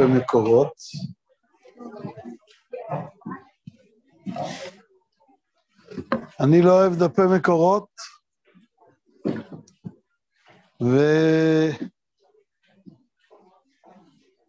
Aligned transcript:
אוהב 0.00 0.10
דפי 0.10 0.22
מקורות. 0.22 0.72
אני 6.40 6.62
לא 6.62 6.72
אוהב 6.72 6.92
דפי 6.94 7.22
מקורות, 7.36 7.88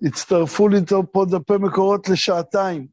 והצטרפו 0.01 0.67
לי 0.67 0.77
פה 1.11 1.25
דפי 1.31 1.53
מקורות 1.59 2.09
לשעתיים. 2.09 2.87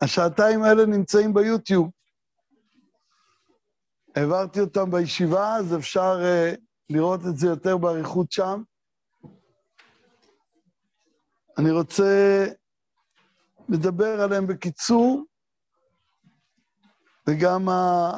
השעתיים 0.00 0.62
האלה 0.62 0.86
נמצאים 0.86 1.34
ביוטיוב. 1.34 1.90
העברתי 4.16 4.60
אותם 4.60 4.90
בישיבה, 4.90 5.56
אז 5.56 5.76
אפשר 5.76 6.18
uh, 6.22 6.56
לראות 6.90 7.20
את 7.20 7.36
זה 7.36 7.46
יותר 7.46 7.76
באריכות 7.76 8.32
שם. 8.32 8.62
אני 11.58 11.70
רוצה 11.70 12.44
לדבר 13.68 14.20
עליהם 14.20 14.46
בקיצור, 14.46 15.24
וגם 17.26 17.68
ה... 17.68 18.10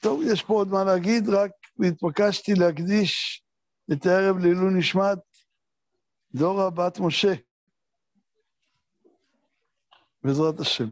טוב, 0.00 0.20
יש 0.32 0.42
פה 0.42 0.54
עוד 0.54 0.68
מה 0.68 0.84
להגיד, 0.84 1.28
רק 1.28 1.50
התבקשתי 1.86 2.54
להקדיש 2.54 3.42
את 3.92 4.06
הערב 4.06 4.38
לעילוי 4.38 4.74
נשמת 4.78 5.18
דורה 6.34 6.70
בת 6.70 6.98
משה, 6.98 7.32
בעזרת 10.22 10.60
השם. 10.60 10.88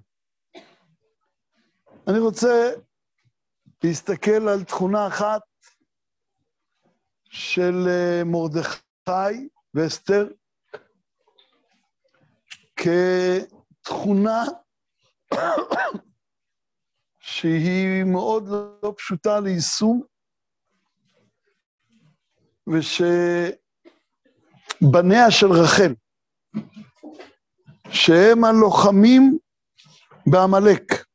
אני 2.08 2.18
רוצה 2.18 2.70
להסתכל 3.84 4.48
על 4.48 4.64
תכונה 4.64 5.06
אחת 5.06 5.42
של 7.30 7.74
אה, 7.88 8.22
מרדכי 8.24 9.48
ואסתר 9.74 10.28
כתכונה 12.78 14.44
שהיא 17.20 18.04
מאוד 18.04 18.48
לא 18.82 18.94
פשוטה 18.96 19.40
ליישום, 19.40 20.02
ושבניה 22.66 23.60
של 25.30 25.46
רחל, 25.46 25.94
שהם 27.90 28.44
הלוחמים 28.44 29.38
בעמלק. 30.26 31.08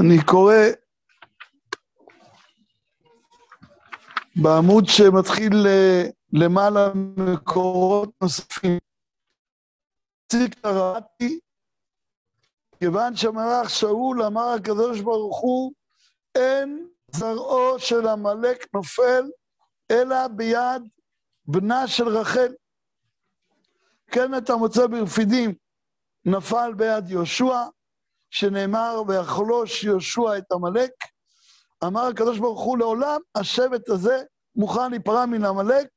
אני 0.00 0.24
קורא 0.26 0.54
בעמוד 4.36 4.84
שמתחיל 4.86 5.66
אה, 5.66 6.02
למעלה 6.32 6.88
מקורות 6.94 8.10
נוספים. 8.22 8.78
ציק 10.32 10.54
קראתי, 10.62 11.40
כיוון 12.78 13.16
שהמלאך 13.16 13.70
שאול 13.70 14.22
אמר 14.22 14.48
הקדוש 14.48 15.00
ברוך 15.00 15.40
הוא, 15.40 15.72
אין 16.34 16.88
זרעו 17.10 17.78
של 17.78 18.06
עמלק 18.06 18.74
נופל, 18.74 19.30
אלא 19.90 20.28
ביד 20.28 20.82
בנה 21.44 21.88
של 21.88 22.08
רחל. 22.08 22.54
כן 24.06 24.34
אתה 24.34 24.56
מוצא 24.56 24.86
ברפידים, 24.86 25.54
נפל 26.24 26.74
ביד 26.76 27.10
יהושע, 27.10 27.62
שנאמר, 28.30 29.02
ויחלוש 29.08 29.84
יהושע 29.84 30.38
את 30.38 30.52
עמלק, 30.52 30.92
אמר 31.84 32.00
הקדוש 32.00 32.38
ברוך 32.38 32.60
הוא 32.60 32.78
לעולם, 32.78 33.20
השבט 33.34 33.88
הזה 33.88 34.22
מוכן 34.56 34.90
להיפרע 34.90 35.26
מן 35.26 35.44
עמלק, 35.44 35.90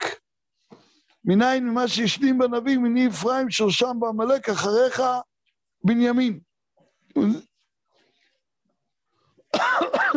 מניין 1.25 1.69
ממה 1.69 1.87
שהשלים 1.87 2.37
בנביא, 2.37 2.77
מני 2.77 3.07
אפרים 3.07 3.49
שורשם 3.49 3.97
בעמלק, 3.99 4.49
אחריך 4.49 5.01
בנימין. 5.83 6.39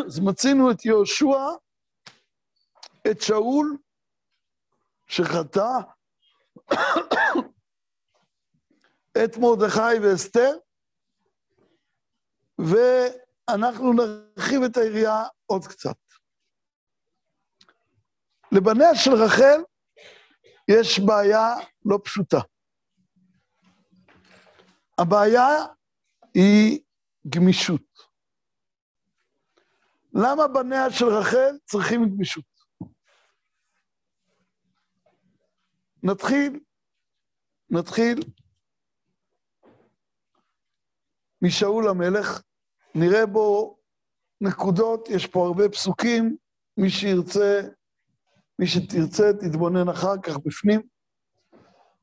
אז 0.06 0.21
מצינו 0.21 0.71
את 0.71 0.84
יהושע, 0.84 1.39
את 3.11 3.23
שאול, 3.23 3.77
שחטא, 5.06 5.79
את 9.25 9.37
מרדכי 9.37 9.99
ואסתר, 10.03 10.56
ואנחנו 12.59 13.93
נרחיב 13.93 14.62
את 14.62 14.77
היריעה 14.77 15.25
עוד 15.50 15.66
קצת. 15.66 15.97
לבניה 18.53 18.94
של 18.94 19.10
רחל 19.10 19.60
יש 20.69 21.00
בעיה 21.06 21.54
לא 21.84 21.98
פשוטה. 22.04 22.38
הבעיה 24.98 25.47
היא 26.34 26.81
גמישות. 27.28 27.88
למה 30.12 30.48
בניה 30.48 30.91
של 30.91 31.04
רחל 31.04 31.58
צריכים 31.64 32.00
גמישות? 32.14 32.44
נתחיל, 36.03 36.60
נתחיל 37.70 38.20
משאול 41.42 41.88
המלך, 41.88 42.42
נראה 42.94 43.26
בו 43.26 43.78
נקודות, 44.41 45.09
יש 45.09 45.26
פה 45.26 45.47
הרבה 45.47 45.69
פסוקים, 45.69 46.37
מי 46.76 46.91
שירצה, 46.91 47.60
מי 48.59 48.66
שתרצה, 48.66 49.32
תתבונן 49.32 49.88
אחר 49.88 50.19
כך 50.22 50.37
בפנים. 50.37 50.82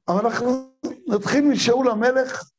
אבל 0.08 0.26
אנחנו 0.26 0.72
נתחיל 1.08 1.46
משאול 1.46 1.90
המלך, 1.90 2.52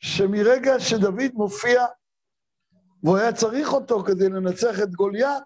שמרגע 0.00 0.80
שדוד 0.80 1.34
מופיע, 1.34 1.86
והוא 3.02 3.16
היה 3.16 3.32
צריך 3.32 3.72
אותו 3.72 4.04
כדי 4.04 4.28
לנצח 4.28 4.82
את 4.82 4.90
גוליית, 4.90 5.42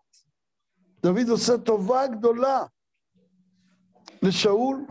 דוד 1.02 1.28
עושה 1.28 1.58
טובה 1.58 2.06
גדולה 2.06 2.64
לשאול, 4.22 4.86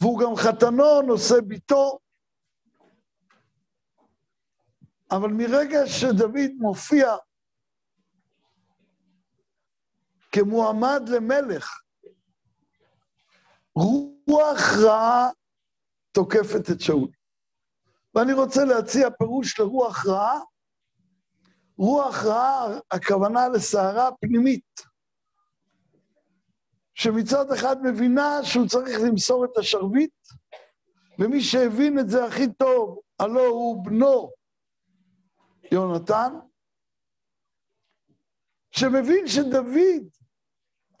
והוא 0.00 0.20
גם 0.20 0.36
חתנו, 0.36 1.02
נושא 1.02 1.40
ביתו, 1.40 1.98
אבל 5.10 5.28
מרגע 5.28 5.86
שדוד 5.86 6.50
מופיע 6.58 7.16
כמועמד 10.32 11.08
למלך, 11.08 11.80
רוח 13.74 14.60
רעה 14.84 15.28
תוקפת 16.12 16.70
את 16.70 16.80
שאול. 16.80 17.08
ואני 18.14 18.32
רוצה 18.32 18.64
להציע 18.64 19.10
פירוש 19.10 19.60
לרוח 19.60 20.06
רעה. 20.06 20.40
רוח 21.78 22.24
רעה, 22.24 22.78
הכוונה 22.90 23.48
לסערה 23.48 24.10
פנימית, 24.20 24.80
שמצד 26.94 27.52
אחד 27.52 27.82
מבינה 27.82 28.40
שהוא 28.42 28.68
צריך 28.68 28.98
למסור 29.04 29.44
את 29.44 29.58
השרביט, 29.58 30.14
ומי 31.18 31.40
שהבין 31.40 31.98
את 31.98 32.10
זה 32.10 32.24
הכי 32.24 32.52
טוב, 32.52 33.00
הלא 33.18 33.46
הוא 33.46 33.84
בנו 33.84 34.30
יונתן, 35.72 36.32
שמבין 38.70 39.26
שדוד 39.26 40.16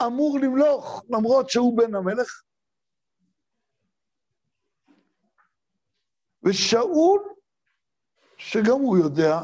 אמור 0.06 0.38
למלוך 0.42 1.04
למרות 1.08 1.50
שהוא 1.50 1.78
בן 1.78 1.94
המלך, 1.94 2.42
ושאול, 6.42 7.34
שגם 8.36 8.80
הוא 8.80 8.98
יודע 8.98 9.38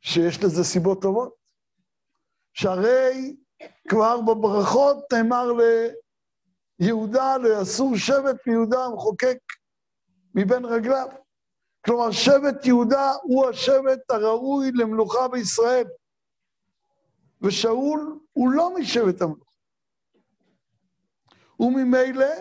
שיש 0.00 0.44
לזה 0.44 0.64
סיבות 0.64 1.02
טובות, 1.02 1.34
שהרי 2.52 3.36
כבר 3.88 4.20
בברכות 4.20 5.12
נאמר 5.12 5.46
ליהודה, 6.80 7.36
לאסור 7.38 7.96
שבט 7.96 8.46
מיהודה 8.46 8.84
המחוקק 8.84 9.38
מבין 10.34 10.64
רגליו. 10.64 11.21
כלומר, 11.84 12.10
שבט 12.10 12.66
יהודה 12.66 13.12
הוא 13.22 13.48
השבט 13.48 14.10
הראוי 14.10 14.72
למלוכה 14.72 15.28
בישראל. 15.28 15.86
ושאול 17.42 18.20
הוא 18.32 18.50
לא 18.50 18.74
משבט 18.74 19.22
המלוכה. 19.22 19.56
וממילא 21.60 22.34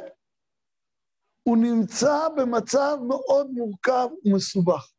הוא 1.44 1.58
נמצא 1.58 2.28
במצב 2.38 2.98
מאוד 3.08 3.48
מורכב 3.52 4.08
ומסובך. 4.26 4.92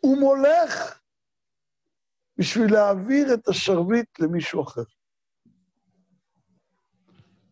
הוא 0.00 0.18
מולך 0.18 1.00
בשביל 2.38 2.72
להעביר 2.72 3.34
את 3.34 3.48
השרביט 3.48 4.20
למישהו 4.20 4.62
אחר. 4.62 4.82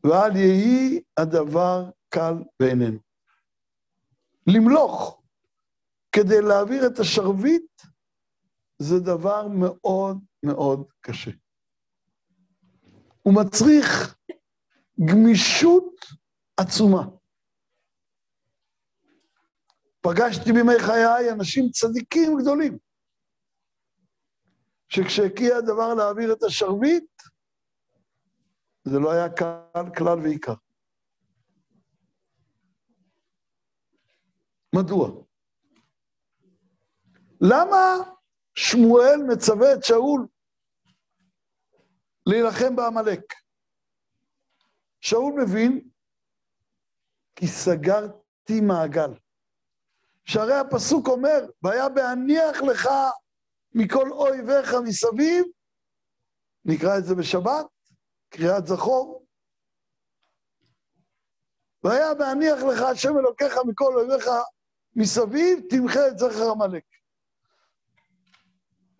ואל 0.04 0.36
יהי 0.36 1.00
הדבר 1.16 1.90
קל 2.08 2.34
בעינינו. 2.60 3.13
למלוך 4.46 5.22
כדי 6.12 6.42
להעביר 6.48 6.86
את 6.86 6.98
השרביט, 6.98 7.82
זה 8.78 9.00
דבר 9.00 9.48
מאוד 9.48 10.18
מאוד 10.42 10.84
קשה. 11.00 11.30
הוא 13.22 13.34
מצריך 13.34 14.16
גמישות 15.00 15.94
עצומה. 16.56 17.02
פגשתי 20.00 20.52
בימי 20.52 20.78
חיי 20.78 21.32
אנשים 21.32 21.70
צדיקים 21.70 22.38
גדולים, 22.40 22.78
שכשהגיע 24.88 25.56
הדבר 25.56 25.94
להעביר 25.94 26.32
את 26.32 26.42
השרביט, 26.42 27.22
זה 28.84 28.98
לא 28.98 29.12
היה 29.12 29.28
קל 29.28 29.94
כלל 29.96 30.18
ועיקר. 30.18 30.54
מדוע? 34.74 35.10
למה 37.40 37.96
שמואל 38.54 39.16
מצווה 39.28 39.74
את 39.74 39.84
שאול 39.84 40.26
להילחם 42.26 42.76
בעמלק? 42.76 43.20
שאול 45.00 45.34
מבין 45.42 45.88
כי 47.36 47.46
סגרתי 47.46 48.60
מעגל. 48.68 49.14
שהרי 50.24 50.54
הפסוק 50.54 51.08
אומר, 51.08 51.40
והיה 51.62 51.88
בהניח 51.88 52.62
לך 52.62 52.88
מכל 53.74 54.10
אויביך 54.12 54.74
מסביב, 54.84 55.44
נקרא 56.64 56.98
את 56.98 57.04
זה 57.04 57.14
בשבת, 57.14 57.66
קריאת 58.28 58.66
זכור. 58.66 59.26
והיה 61.84 62.14
בהניח 62.14 62.62
לך 62.62 62.82
השם 62.82 63.18
אלוקיך 63.18 63.54
מכל 63.66 63.94
אויביך 63.96 64.26
מסביב, 64.96 65.58
תמחה 65.70 66.08
את 66.08 66.18
זכר 66.18 66.50
עמלק. 66.50 66.84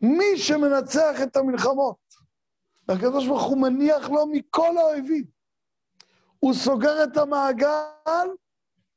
מי 0.03 0.39
שמנצח 0.39 1.17
את 1.23 1.37
המלחמות, 1.37 2.15
הקדוש 2.89 3.27
ברוך 3.27 3.43
הוא 3.43 3.63
מניח 3.63 4.09
לו 4.09 4.27
מכל 4.27 4.79
האויבים. 4.79 5.25
הוא 6.39 6.55
סוגר 6.55 7.05
את 7.05 7.17
המעגל 7.17 8.29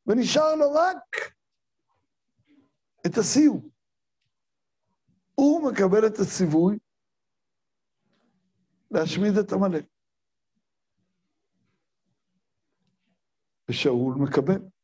ונשאר 0.08 0.56
לו 0.56 0.72
רק 0.74 1.16
את 3.06 3.18
הסיום. 3.18 3.70
הוא 5.36 5.72
מקבל 5.72 6.08
את 6.08 6.20
הציווי 6.20 6.78
להשמיד 8.92 9.38
את 9.38 9.52
עמלק. 9.52 9.86
ושאול 13.70 14.16
מקבל. 14.16 14.77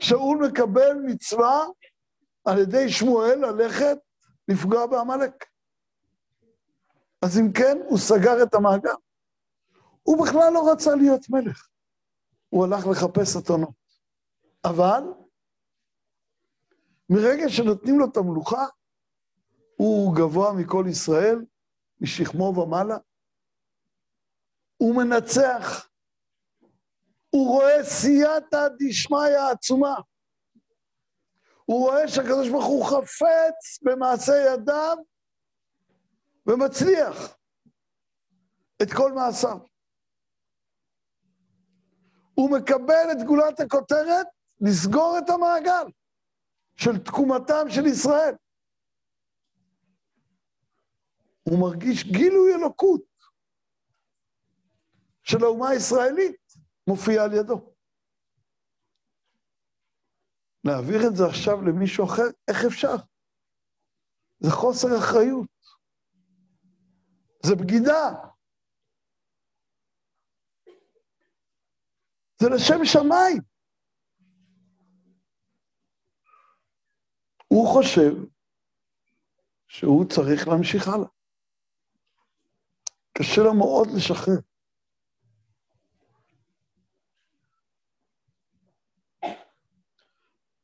שאול 0.00 0.46
מקבל 0.48 0.96
מצווה 1.06 1.66
על 2.44 2.58
ידי 2.58 2.88
שמואל 2.88 3.38
ללכת 3.38 3.96
לפגוע 4.48 4.86
בעמלק. 4.86 5.44
אז 7.22 7.38
אם 7.38 7.52
כן, 7.52 7.78
הוא 7.88 7.98
סגר 7.98 8.42
את 8.42 8.54
המעגל. 8.54 8.90
הוא 10.02 10.26
בכלל 10.26 10.52
לא 10.52 10.72
רצה 10.72 10.94
להיות 10.94 11.30
מלך. 11.30 11.68
הוא 12.48 12.64
הלך 12.64 12.86
לחפש 12.86 13.36
אתונות. 13.36 13.74
אבל 14.64 15.02
מרגע 17.10 17.48
שנותנים 17.48 17.98
לו 17.98 18.06
את 18.06 18.16
המלוכה, 18.16 18.66
הוא 19.76 20.16
גבוה 20.16 20.52
מכל 20.52 20.84
ישראל, 20.90 21.44
משכמו 22.00 22.54
ומעלה. 22.56 22.96
הוא 24.76 24.96
מנצח. 24.96 25.88
הוא 27.36 27.48
רואה 27.48 27.84
סייעתא 27.84 28.68
דשמיא 28.78 29.50
עצומה. 29.52 29.94
הוא 31.64 31.84
רואה 31.84 32.08
שהקדוש 32.08 32.48
ברוך 32.48 32.64
הוא 32.64 32.84
חפץ 32.84 33.82
במעשה 33.82 34.32
ידיו 34.52 34.96
ומצליח 36.46 37.36
את 38.82 38.88
כל 38.96 39.12
מעשיו. 39.12 39.58
הוא 42.34 42.50
מקבל 42.58 43.06
את 43.12 43.26
גולת 43.26 43.60
הכותרת 43.60 44.26
לסגור 44.60 45.18
את 45.18 45.30
המעגל 45.30 45.92
של 46.76 47.04
תקומתם 47.04 47.68
של 47.68 47.86
ישראל. 47.86 48.34
הוא 51.42 51.58
מרגיש 51.60 52.04
גילוי 52.04 52.54
אלוקות 52.54 53.04
של 55.22 55.44
האומה 55.44 55.68
הישראלית 55.68 56.45
מופיע 56.86 57.24
על 57.24 57.32
ידו. 57.32 57.74
להעביר 60.64 61.00
את 61.10 61.16
זה 61.16 61.24
עכשיו 61.30 61.62
למישהו 61.62 62.04
אחר, 62.04 62.28
איך 62.48 62.64
אפשר? 62.66 62.96
זה 64.38 64.50
חוסר 64.50 64.88
אחריות. 64.98 65.48
זה 67.46 67.54
בגידה. 67.54 68.04
זה 72.40 72.48
לשם 72.54 72.84
שמיים. 72.84 73.42
הוא 77.48 77.74
חושב 77.74 78.12
שהוא 79.68 80.04
צריך 80.08 80.48
להמשיך 80.48 80.88
הלאה. 80.88 81.08
קשה 83.18 83.40
לו 83.42 83.54
מאוד 83.54 83.88
לשחרר. 83.96 84.55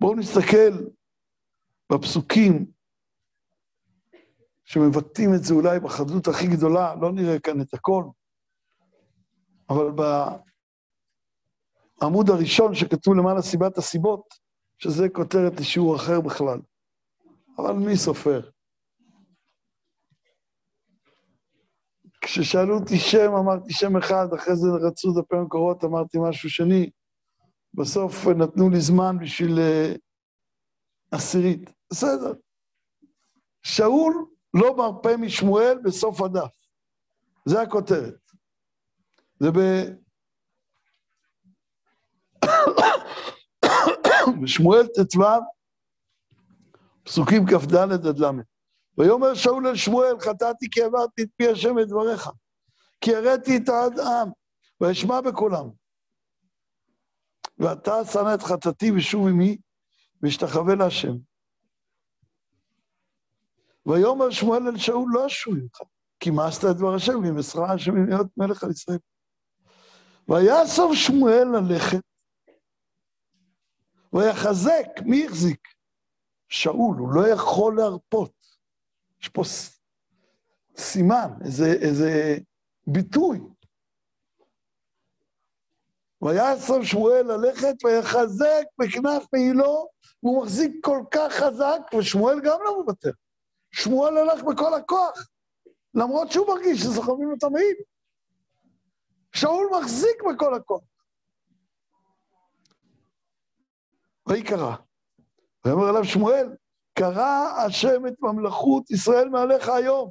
בואו 0.03 0.15
נסתכל 0.15 0.73
בפסוקים 1.93 2.67
שמבטאים 4.65 5.35
את 5.35 5.45
זה 5.45 5.55
אולי 5.55 5.81
בחדות 5.81 6.29
הכי 6.29 6.47
גדולה, 6.47 6.95
לא 7.01 7.13
נראה 7.13 7.41
כאן 7.41 7.61
את 7.61 7.75
הכל, 7.75 8.05
אבל 9.71 9.91
בעמוד 12.01 12.31
הראשון 12.31 12.75
שכתוב 12.75 13.15
למעלה 13.15 13.43
סיבת 13.43 13.79
הסיבות, 13.79 14.35
שזה 14.79 15.09
כותרת 15.09 15.61
לשיעור 15.61 15.97
אחר 15.97 16.21
בכלל. 16.21 16.61
אבל 17.59 17.73
מי 17.73 17.97
סופר? 17.97 18.51
כששאלו 22.21 22.79
אותי 22.79 22.99
שם, 22.99 23.33
אמרתי 23.39 23.73
שם 23.73 23.97
אחד, 23.97 24.27
אחרי 24.35 24.57
זה 24.57 24.69
רצו 24.89 25.13
דפי 25.13 25.37
מקורות, 25.37 25.85
אמרתי 25.85 26.19
משהו 26.21 26.51
שני. 26.51 26.91
בסוף 27.75 28.27
נתנו 28.27 28.71
לי 28.71 28.81
זמן 28.81 29.17
בשביל 29.21 29.59
uh, 29.59 29.99
עשירית. 31.11 31.71
בסדר. 31.91 32.33
שאול 33.63 34.27
לא 34.55 34.77
מרפה 34.77 35.17
משמואל 35.17 35.79
בסוף 35.85 36.21
הדף. 36.21 36.57
זה 37.45 37.63
הכותרת. 37.63 38.23
זה 39.41 39.51
ב... 39.51 39.59
בשמואל 44.43 44.87
ט"ו, 44.87 45.23
פסוקים 47.03 47.47
כ"ד 47.47 47.75
עד 47.75 48.19
ל'. 48.19 48.31
ויאמר 48.99 49.35
שאול 49.35 49.67
אל 49.67 49.77
שמואל, 49.77 50.21
חטאתי 50.21 50.71
כי 50.71 50.83
עברתי 50.83 51.23
את 51.23 51.29
פי 51.37 51.49
השם 51.49 51.79
את 51.79 51.89
דבריך, 51.89 52.31
כי 53.01 53.17
הראתי 53.17 53.57
את 53.57 53.69
העם, 53.69 54.29
ואשמע 54.81 55.21
בקולם. 55.21 55.82
ואתה 57.63 58.05
שנא 58.05 58.35
את 58.35 58.43
חטאתי 58.43 58.91
ושוב 58.93 59.29
עמי, 59.29 59.57
ואשתחווה 60.23 60.75
להשם. 60.75 61.13
ויאמר 63.87 64.31
שמואל 64.31 64.69
אל 64.69 64.79
שאול, 64.79 65.11
לא 65.13 65.27
אשוב 65.27 65.55
ממך, 65.55 65.81
כי 66.21 66.31
מאסת 66.31 66.65
את 66.71 66.77
דבר 66.77 66.95
השם, 66.95 67.13
ומסרה 67.13 67.73
השם 67.73 68.07
להיות 68.07 68.27
מלך 68.37 68.65
על 68.65 68.71
ישראל. 68.71 68.99
ויאסוף 70.29 70.95
שמואל 70.95 71.49
ללכת, 71.59 72.03
ויחזק, 74.13 74.87
מי 75.05 75.27
החזיק? 75.27 75.69
שאול, 76.49 76.97
הוא 76.99 77.15
לא 77.15 77.29
יכול 77.29 77.77
להרפות. 77.77 78.33
יש 79.23 79.29
פה 79.29 79.43
סימן, 80.77 81.31
איזה, 81.45 81.73
איזה 81.81 82.39
ביטוי. 82.87 83.41
ויעשו 86.23 86.85
שמואל 86.85 87.33
ללכת 87.33 87.85
ויחזק 87.85 88.65
בכנף 88.79 89.23
מעילו, 89.33 89.89
והוא 90.23 90.43
מחזיק 90.43 90.73
כל 90.85 91.01
כך 91.11 91.33
חזק, 91.33 91.81
ושמואל 91.99 92.41
גם 92.41 92.59
לא 92.65 92.81
מוותר. 92.81 93.11
שמואל 93.73 94.19
הולך 94.19 94.43
בכל 94.43 94.75
הכוח, 94.75 95.29
למרות 95.95 96.33
שהוא 96.33 96.47
מרגיש 96.47 96.81
שסוחבים 96.81 97.31
לו 97.31 97.37
המעיל. 97.43 97.77
שאול 99.35 99.71
מחזיק 99.81 100.23
בכל 100.33 100.55
הכוח. 100.55 100.83
ויהי 104.27 104.43
קרא. 104.43 104.77
ויאמר 105.65 105.91
אליו 105.91 106.05
שמואל, 106.05 106.57
קרא 106.95 107.65
השם 107.67 108.07
את 108.07 108.15
ממלכות 108.21 108.91
ישראל 108.91 109.29
מעליך 109.29 109.69
היום, 109.69 110.11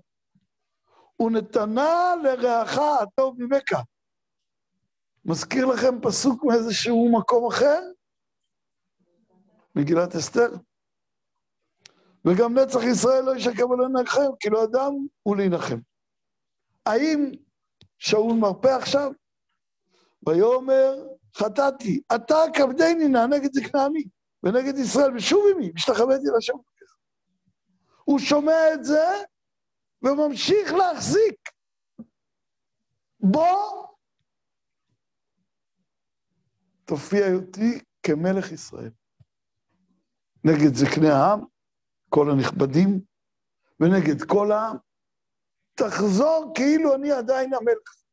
ונתנה 1.19 2.13
לרעך 2.23 2.77
הטוב 2.77 3.35
ממך. 3.39 3.73
מזכיר 5.25 5.65
לכם 5.65 6.01
פסוק 6.01 6.43
מאיזשהו 6.43 7.11
מקום 7.19 7.47
אחר? 7.47 7.81
מגילת 9.75 10.15
אסתר. 10.15 10.49
וגם 12.25 12.57
נצח 12.57 12.79
ישראל 12.91 13.23
לא 13.23 13.35
ישקם 13.35 13.71
על 13.71 13.85
לנחם, 13.85 14.35
כי 14.39 14.49
לא 14.49 14.63
אדם 14.63 14.91
הוא 15.23 15.35
להנחם. 15.35 15.79
האם 16.85 17.31
שאול 17.97 18.33
מרפא 18.33 18.67
עכשיו? 18.67 19.11
ויאמר 20.27 21.07
חטאתי, 21.35 22.01
אתה 22.15 22.35
כבדני 22.53 23.07
נא 23.07 23.25
נגד 23.25 23.53
זקנה 23.53 23.85
עמי 23.85 24.03
ונגד 24.43 24.77
ישראל 24.77 25.15
ושוב 25.15 25.41
עמי, 25.55 25.71
משתחוויתי 25.75 26.27
להשם. 26.33 26.53
הוא 28.03 28.19
שומע 28.19 28.73
את 28.73 28.83
זה 28.83 29.05
וממשיך 30.01 30.73
להחזיק. 30.73 31.39
בוא 33.19 33.87
תופיע 36.91 37.33
אותי 37.35 37.79
כמלך 38.03 38.51
ישראל. 38.51 38.91
נגד 40.43 40.73
זקני 40.75 41.09
העם, 41.09 41.39
כל 42.09 42.31
הנכבדים, 42.31 43.01
ונגד 43.79 44.21
כל 44.27 44.51
העם. 44.51 44.77
תחזור 45.75 46.51
כאילו 46.55 46.95
אני 46.95 47.11
עדיין 47.11 47.53
המלך. 47.53 48.03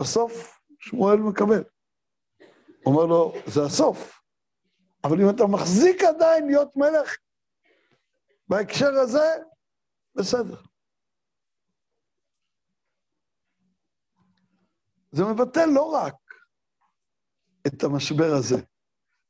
בסוף 0.00 0.60
שמואל 0.78 1.16
מקבל. 1.16 1.64
אומר 2.86 3.06
לו, 3.06 3.32
זה 3.46 3.60
הסוף. 3.66 4.22
אבל 5.04 5.20
אם 5.22 5.30
אתה 5.36 5.44
מחזיק 5.46 6.02
עדיין 6.02 6.46
להיות 6.46 6.76
מלך 6.76 7.16
בהקשר 8.48 8.90
הזה, 9.02 9.28
בסדר. 10.14 10.62
זה 15.12 15.24
מבטא 15.24 15.64
לא 15.74 15.82
רק 15.82 16.29
את 17.66 17.84
המשבר 17.84 18.32
הזה, 18.38 18.56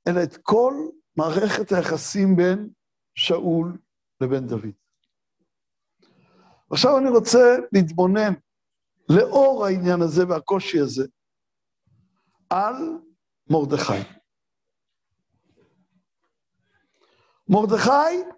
אלא 0.09 0.23
את 0.23 0.37
כל 0.43 0.75
מערכת 1.17 1.73
היחסים 1.73 2.37
בין 2.37 2.71
שאול 3.15 3.79
לבין 4.21 4.47
דוד. 4.47 4.71
עכשיו 6.71 6.99
אני 6.99 7.09
רוצה 7.09 7.57
להתבונן, 7.73 8.33
לאור 9.09 9.67
העניין 9.67 10.03
הזה 10.03 10.23
והקושי 10.29 10.81
הזה, 10.81 11.07
על 12.51 12.75
מרדכי. 13.51 14.21
מרדכי 17.49 18.31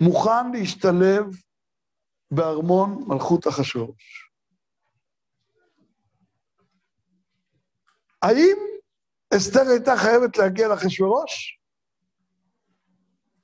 מוכן 0.00 0.52
להשתלב 0.52 1.24
בארמון 2.30 3.04
מלכות 3.08 3.48
אחשורוש. 3.48 4.33
האם 8.24 8.56
אסתר 9.36 9.68
הייתה 9.70 9.92
חייבת 9.96 10.36
להגיע 10.36 10.68
לאחשוורוש? 10.68 11.58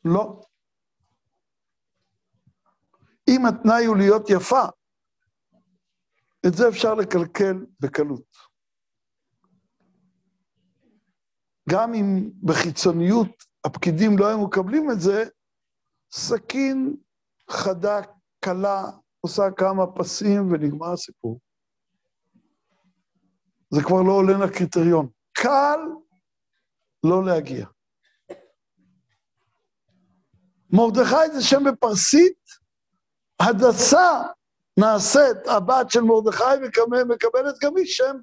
לא. 0.05 0.41
אם 3.29 3.47
התנאי 3.47 3.85
הוא 3.85 3.97
להיות 3.97 4.31
יפה, 4.31 4.65
את 6.47 6.55
זה 6.55 6.69
אפשר 6.69 6.95
לקלקל 6.95 7.67
בקלות. 7.81 8.37
גם 11.71 11.95
אם 11.95 12.31
בחיצוניות 12.43 13.45
הפקידים 13.65 14.19
לא 14.19 14.29
היו 14.29 14.45
מקבלים 14.47 14.91
את 14.91 15.01
זה, 15.01 15.25
סכין 16.13 16.97
חדה, 17.51 18.01
קלה, 18.41 18.85
עושה 19.21 19.43
כמה 19.57 19.87
פסים 19.87 20.53
ונגמר 20.53 20.93
הסיפור. 20.93 21.41
זה 23.71 23.83
כבר 23.83 24.03
לא 24.03 24.13
עולה 24.13 24.47
לקריטריון. 24.47 25.09
קל 25.33 25.81
לא 27.05 27.25
להגיע. 27.25 27.67
מרדכי 30.71 31.31
זה 31.35 31.43
שם 31.43 31.65
בפרסית, 31.65 32.39
הדסה 33.41 34.23
נעשית, 34.77 35.47
הבת 35.47 35.91
של 35.91 36.01
מרדכי 36.01 36.45
מקבלת 37.09 37.55
גם 37.63 37.77
היא 37.77 37.87
שם 37.87 38.17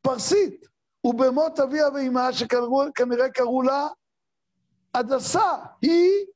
בפרסית. 0.00 0.68
ובמות 1.04 1.60
אביה 1.60 1.88
ואימה, 1.88 2.32
שכנראה 2.32 3.30
קראו 3.34 3.62
לה 3.62 3.86
הדסה, 4.94 5.52
היא 5.82 6.26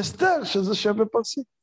אסתר, 0.00 0.44
שזה 0.44 0.74
שם 0.74 0.98
בפרסית. 0.98 1.57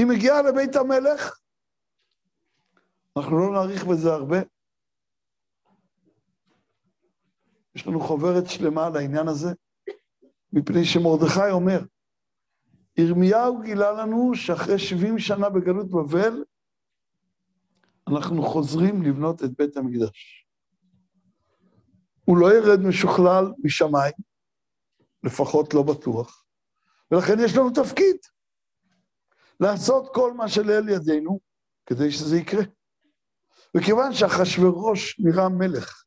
היא 0.00 0.06
מגיעה 0.06 0.42
לבית 0.42 0.76
המלך, 0.76 1.38
אנחנו 3.16 3.38
לא 3.38 3.52
נאריך 3.52 3.84
בזה 3.84 4.12
הרבה. 4.12 4.38
יש 7.74 7.86
לנו 7.86 8.00
חוברת 8.00 8.50
שלמה 8.50 8.86
על 8.86 8.96
העניין 8.96 9.28
הזה, 9.28 9.48
מפני 10.52 10.84
שמרדכי 10.84 11.50
אומר, 11.50 11.80
ירמיהו 12.96 13.62
גילה 13.62 13.92
לנו 13.92 14.34
שאחרי 14.34 14.78
70 14.78 15.18
שנה 15.18 15.48
בגלות 15.48 15.90
בבל, 15.90 16.44
אנחנו 18.08 18.42
חוזרים 18.42 19.02
לבנות 19.02 19.44
את 19.44 19.50
בית 19.58 19.76
המקדש. 19.76 20.46
הוא 22.24 22.38
לא 22.38 22.54
ירד 22.54 22.80
משוכלל 22.80 23.52
משמיים, 23.64 24.14
לפחות 25.24 25.74
לא 25.74 25.82
בטוח, 25.82 26.44
ולכן 27.10 27.34
יש 27.44 27.56
לנו 27.56 27.70
תפקיד. 27.70 28.16
לעשות 29.60 30.14
כל 30.14 30.32
מה 30.32 30.48
שלאל 30.48 30.88
ידינו 30.88 31.40
כדי 31.86 32.10
שזה 32.10 32.36
יקרה. 32.36 32.62
וכיוון 33.76 34.12
שאחשוורוש 34.14 35.20
נראה 35.20 35.48
מלך 35.48 36.04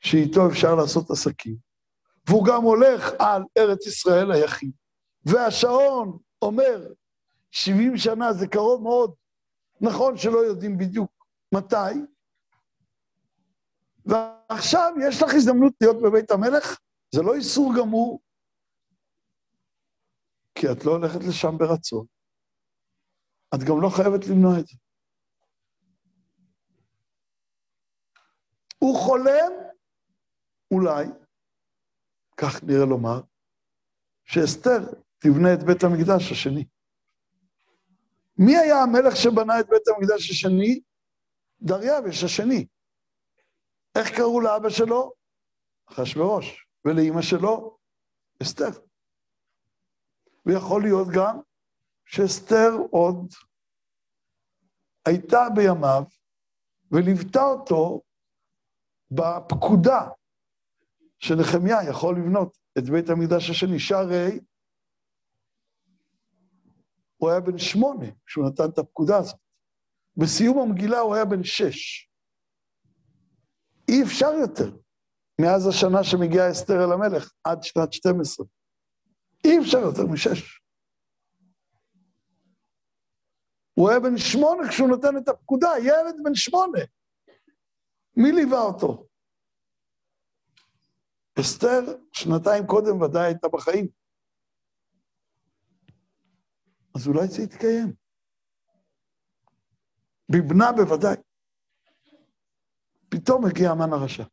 שאיתו 0.00 0.48
אפשר 0.48 0.74
לעשות 0.74 1.10
עסקים, 1.10 1.56
והוא 2.28 2.46
גם 2.46 2.62
הולך 2.62 3.10
על 3.18 3.42
ארץ 3.58 3.86
ישראל 3.86 4.32
היחיד, 4.32 4.72
והשעון 5.24 6.18
אומר, 6.42 6.92
70 7.50 7.96
שנה 7.96 8.32
זה 8.32 8.46
קרוב 8.46 8.82
מאוד, 8.82 9.14
נכון 9.80 10.16
שלא 10.16 10.38
יודעים 10.38 10.78
בדיוק 10.78 11.10
מתי, 11.54 12.00
ועכשיו 14.06 14.92
יש 15.08 15.22
לך 15.22 15.34
הזדמנות 15.34 15.72
להיות 15.80 16.02
בבית 16.02 16.30
המלך, 16.30 16.78
זה 17.14 17.22
לא 17.22 17.34
איסור 17.34 17.72
גמור, 17.78 18.20
כי 20.60 20.66
את 20.72 20.84
לא 20.84 20.90
הולכת 20.90 21.20
לשם 21.28 21.58
ברצון. 21.58 22.06
את 23.54 23.60
גם 23.68 23.80
לא 23.82 23.88
חייבת 23.96 24.26
למנוע 24.26 24.60
את 24.60 24.66
זה. 24.66 24.76
הוא 28.78 28.98
חולם, 28.98 29.52
אולי, 30.70 31.06
כך 32.36 32.64
נראה 32.64 32.84
לומר, 32.84 33.20
שאסתר 34.24 34.78
תבנה 35.18 35.54
את 35.54 35.62
בית 35.66 35.82
המקדש 35.84 36.32
השני. 36.32 36.64
מי 38.38 38.56
היה 38.56 38.76
המלך 38.82 39.16
שבנה 39.16 39.60
את 39.60 39.66
בית 39.68 39.88
המקדש 39.88 40.30
השני? 40.30 40.80
דריווש 41.60 42.24
השני. 42.24 42.66
איך 43.98 44.16
קראו 44.16 44.40
לאבא 44.40 44.70
שלו? 44.70 45.12
אחשוורוש. 45.86 46.66
ולאימא 46.84 47.22
שלו? 47.22 47.78
אסתר. 48.42 48.89
ויכול 50.46 50.82
להיות 50.82 51.08
גם 51.14 51.40
שאסתר 52.04 52.70
עוד 52.90 53.26
הייתה 55.06 55.46
בימיו 55.54 56.02
וליוותה 56.90 57.42
אותו 57.42 58.02
בפקודה 59.10 60.08
שנחמיה 61.18 61.76
יכול 61.88 62.16
לבנות 62.18 62.58
את 62.78 62.88
בית 62.90 63.08
המקדש 63.08 63.50
השני, 63.50 63.78
שהרי 63.78 64.40
הוא 67.16 67.30
היה 67.30 67.40
בן 67.40 67.58
שמונה 67.58 68.06
כשהוא 68.26 68.48
נתן 68.48 68.64
את 68.72 68.78
הפקודה 68.78 69.16
הזאת. 69.18 69.40
בסיום 70.16 70.58
המגילה 70.58 70.98
הוא 70.98 71.14
היה 71.14 71.24
בן 71.24 71.44
שש. 71.44 72.10
אי 73.88 74.02
אפשר 74.02 74.32
יותר, 74.40 74.76
מאז 75.40 75.66
השנה 75.66 76.04
שמגיעה 76.04 76.50
אסתר 76.50 76.84
אל 76.84 76.92
המלך, 76.92 77.32
עד 77.44 77.62
שנת 77.62 77.92
12. 77.92 78.46
אי 79.44 79.58
אפשר 79.60 79.78
יותר 79.78 80.06
משש. 80.12 80.60
הוא 83.74 83.90
היה 83.90 84.00
בן 84.00 84.18
שמונה 84.18 84.68
כשהוא 84.68 84.88
נותן 84.88 85.16
את 85.16 85.28
הפקודה, 85.28 85.68
ילד 85.78 86.14
בן 86.24 86.34
שמונה. 86.34 86.78
מי 88.16 88.32
ליווה 88.32 88.60
אותו? 88.60 89.06
אסתר, 91.40 91.80
שנתיים 92.12 92.66
קודם 92.66 93.00
ודאי 93.00 93.26
הייתה 93.26 93.48
בחיים. 93.48 93.88
אז 96.94 97.08
אולי 97.08 97.28
זה 97.28 97.42
יתקיים. 97.42 97.94
בבנה 100.28 100.72
בוודאי. 100.72 101.16
פתאום 103.08 103.46
הגיע 103.46 103.70
המן 103.70 103.92
הרשע. 103.92 104.24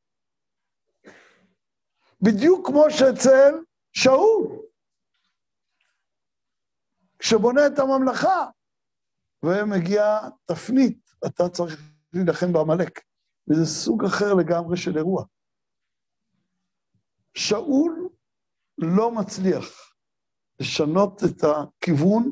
בדיוק 2.21 2.67
כמו 2.67 2.83
שאצל 2.89 3.53
שאול, 3.93 4.67
כשבונה 7.19 7.67
את 7.67 7.79
הממלכה, 7.79 8.49
ומגיעה 9.43 10.29
תפנית, 10.45 11.11
אתה 11.25 11.49
צריך 11.49 11.81
להילחם 12.13 12.53
בעמלק. 12.53 13.01
וזה 13.49 13.65
סוג 13.65 14.05
אחר 14.05 14.33
לגמרי 14.33 14.77
של 14.77 14.97
אירוע. 14.97 15.23
שאול 17.33 18.09
לא 18.77 19.11
מצליח 19.11 19.65
לשנות 20.59 21.21
את 21.23 21.43
הכיוון 21.43 22.31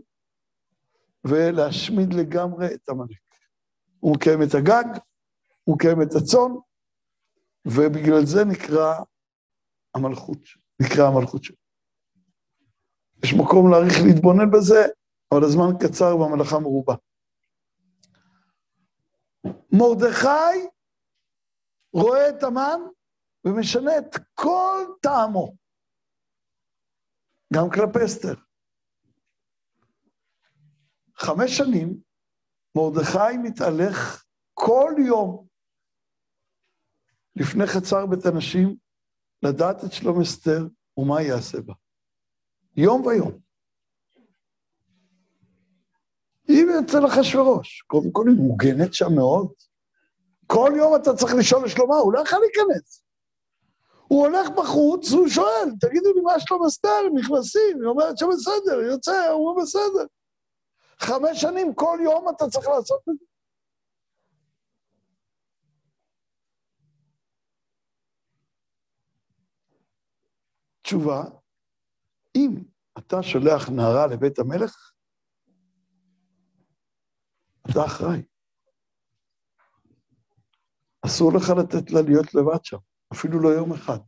ולהשמיד 1.28 2.14
לגמרי 2.14 2.74
את 2.74 2.90
עמלק. 2.90 3.18
הוא 4.00 4.16
מקיים 4.16 4.42
את 4.44 4.56
הגג, 4.56 5.00
הוא 5.64 5.76
מקיים 5.76 6.02
את 6.02 6.16
הצאן, 6.16 6.52
ובגלל 7.68 8.26
זה 8.26 8.46
נקרא 8.46 9.00
המלכות, 9.96 10.40
נקרא 10.82 11.08
המלכות 11.08 11.44
שלו. 11.44 11.65
יש 13.26 13.34
מקום 13.34 13.72
להעריך 13.72 13.94
להתבונן 14.06 14.52
בזה, 14.52 14.82
אבל 15.32 15.44
הזמן 15.44 15.78
קצר 15.80 16.18
והמלאכה 16.18 16.60
מרובה. 16.60 16.96
מרדכי 19.72 20.68
רואה 21.94 22.30
את 22.30 22.44
המן 22.44 22.80
ומשנה 23.46 23.98
את 23.98 24.16
כל 24.34 24.84
טעמו, 25.02 25.56
גם 27.54 27.70
כלפי 27.74 28.06
אסתר. 28.06 28.36
חמש 31.16 31.58
שנים 31.58 31.98
מרדכי 32.76 33.38
מתהלך 33.44 34.24
כל 34.54 34.92
יום 35.08 35.48
לפני 37.36 37.66
חצר 37.66 38.06
בית 38.06 38.26
הנשים 38.26 38.76
לדעת 39.44 39.84
את 39.84 39.94
שלום 39.94 40.22
אסתר 40.22 40.68
ומה 40.98 41.22
יעשה 41.22 41.62
בה. 41.62 41.74
יום 42.78 43.06
ויום. 43.06 43.46
יוצא 46.86 47.00
לך 47.00 47.18
אחשוורוש, 47.18 47.82
קודם 47.88 48.12
כל 48.12 48.28
היא 48.28 48.38
מוגנת 48.38 48.94
שם 48.94 49.16
מאוד. 49.16 49.52
כל 50.48 50.72
יום 50.78 50.96
אתה 50.96 51.16
צריך 51.16 51.34
לשאול 51.34 51.66
לשלומה, 51.66 51.96
הוא 51.96 52.14
לא 52.14 52.20
יכול 52.20 52.40
להיכנס. 52.40 53.04
הוא 54.08 54.28
הולך 54.28 54.50
בחוץ, 54.50 55.12
הוא 55.12 55.28
שואל, 55.28 55.70
תגידו 55.80 56.14
לי 56.14 56.22
מה 56.22 56.40
שלום 56.40 56.66
אסתר, 56.66 57.10
נכנסים, 57.16 57.82
היא 57.82 57.88
אומרת 57.88 58.18
שבסדר, 58.18 58.80
יוצא, 58.92 59.28
הוא 59.30 59.50
אומר 59.50 59.62
בסדר. 59.62 60.06
חמש 61.00 61.42
שנים, 61.42 61.74
כל 61.74 62.00
יום 62.04 62.30
אתה 62.30 62.50
צריך 62.50 62.68
לעשות 62.68 63.00
את 63.10 63.16
זה. 63.20 63.26
תשובה, 70.82 71.24
אם 72.36 72.64
אתה 72.98 73.24
שולח 73.24 73.70
נערה 73.70 74.08
לבית 74.08 74.40
המלך, 74.40 74.94
אתה 77.72 77.86
אחראי. 77.86 78.22
אסור 81.06 81.32
לך 81.34 81.50
לתת 81.60 81.92
לה 81.92 82.02
להיות 82.02 82.36
לבד 82.36 82.66
שם, 82.66 82.78
אפילו 83.14 83.40
לא 83.40 83.50
יום 83.50 83.74
אחד. 83.74 84.00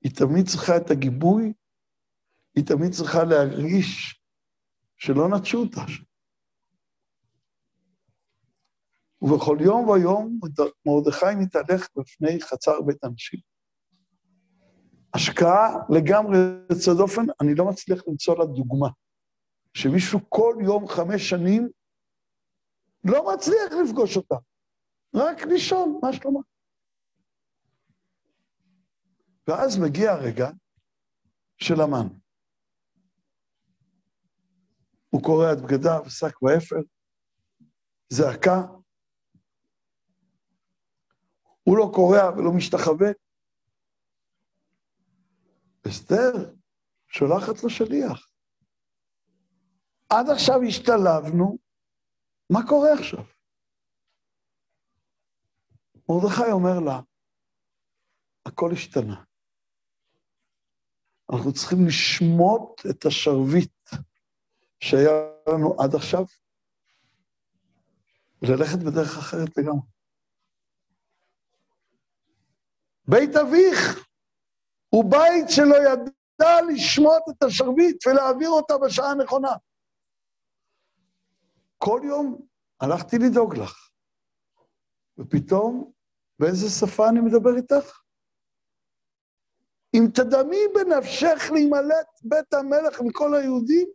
היא 0.00 0.12
תמיד 0.14 0.46
צריכה 0.48 0.76
את 0.76 0.90
הגיבוי, 0.90 1.52
היא 2.56 2.66
תמיד 2.66 2.92
צריכה 2.92 3.24
להרגיש 3.24 4.20
שלא 4.96 5.28
נטשו 5.28 5.58
אותה. 5.58 5.80
ובכל 9.22 9.58
יום 9.60 9.88
ויום 9.88 10.40
מרדכי 10.86 11.34
מתהלך 11.38 11.88
בפני 11.96 12.40
חצר 12.42 12.80
בית 12.86 13.04
הנשים. 13.04 13.40
השקעה 15.16 15.76
לגמרי 15.88 16.38
יוצא 16.70 16.94
דופן, 16.94 17.22
אני 17.40 17.54
לא 17.54 17.64
מצליח 17.64 18.02
למצוא 18.08 18.38
לה 18.38 18.44
דוגמה. 18.44 18.88
שמישהו 19.74 20.20
כל 20.28 20.54
יום 20.60 20.88
חמש 20.88 21.30
שנים 21.30 21.68
לא 23.04 23.34
מצליח 23.34 23.72
לפגוש 23.84 24.16
אותה, 24.16 24.34
רק 25.14 25.42
לשאול 25.42 25.88
מה 26.02 26.12
שלומה. 26.12 26.40
ואז 29.48 29.78
מגיע 29.78 30.12
הרגע 30.12 30.50
של 31.58 31.80
המן. 31.80 32.06
הוא 35.10 35.22
קורע 35.22 35.52
את 35.52 35.58
בגדיו, 35.60 36.04
שק 36.08 36.42
ואפר, 36.42 36.76
זעקה. 38.08 38.62
הוא 41.62 41.76
לא 41.76 41.90
קורע 41.94 42.30
ולא 42.36 42.52
משתחווה. 42.52 43.08
אסתר 45.88 46.54
שולחת 47.08 47.62
לו 47.62 47.70
שליח. 47.70 48.28
עד 50.08 50.30
עכשיו 50.30 50.60
השתלבנו, 50.68 51.58
מה 52.50 52.60
קורה 52.68 52.92
עכשיו? 52.92 53.24
מרדכי 56.08 56.52
אומר 56.52 56.80
לה, 56.80 57.00
הכל 58.46 58.70
השתנה. 58.72 59.24
אנחנו 61.32 61.52
צריכים 61.52 61.78
לשמוט 61.86 62.80
את 62.90 63.06
השרביט 63.06 63.90
שהיה 64.80 65.12
לנו 65.48 65.76
עד 65.82 65.94
עכשיו, 65.94 66.24
וללכת 68.42 68.78
בדרך 68.78 69.18
אחרת 69.18 69.58
לגמרי. 69.58 69.86
בית 73.08 73.36
אביך 73.36 74.05
הוא 74.88 75.04
בית 75.10 75.48
שלא 75.48 75.76
ידע 75.76 76.60
לשמוט 76.68 77.22
את 77.30 77.42
השרביט 77.42 78.06
ולהעביר 78.06 78.50
אותה 78.50 78.78
בשעה 78.78 79.10
הנכונה. 79.10 79.52
כל 81.78 82.00
יום 82.04 82.46
הלכתי 82.80 83.16
לדאוג 83.18 83.56
לך, 83.56 83.90
ופתאום, 85.18 85.92
באיזה 86.38 86.70
שפה 86.70 87.08
אני 87.08 87.20
מדבר 87.20 87.56
איתך? 87.56 88.00
אם 89.94 90.06
תדמי 90.14 90.60
בנפשך 90.74 91.50
להימלט 91.52 92.20
בית 92.22 92.54
המלך 92.54 93.00
מכל 93.00 93.34
היהודים, 93.34 93.88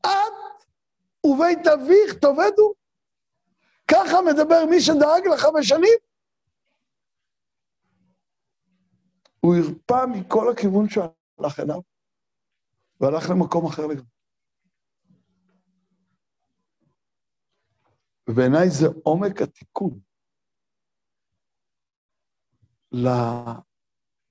את 0.00 0.66
ובית 1.26 1.66
אביך 1.66 2.14
תאבדו. 2.20 2.74
ככה 3.90 4.22
מדבר 4.22 4.64
מי 4.70 4.80
שדאג 4.80 5.28
לך 5.34 5.46
בשנים? 5.58 5.98
הוא 9.44 9.54
הרפא 9.56 10.06
מכל 10.12 10.52
הכיוון 10.52 10.88
שהלך 10.88 11.60
אליו, 11.60 11.80
והלך 13.00 13.30
למקום 13.30 13.66
אחר 13.66 13.86
לגמרי. 13.86 14.06
ובעיניי 18.30 18.70
זה 18.70 18.86
עומק 19.02 19.42
התיקון 19.42 20.00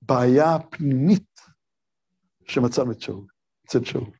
לבעיה 0.02 0.54
הפנימית 0.54 1.40
שמצאנו 2.48 2.92
את 2.92 3.00
שאול, 3.00 3.26
אצל 3.66 3.84
שאול. 3.84 4.10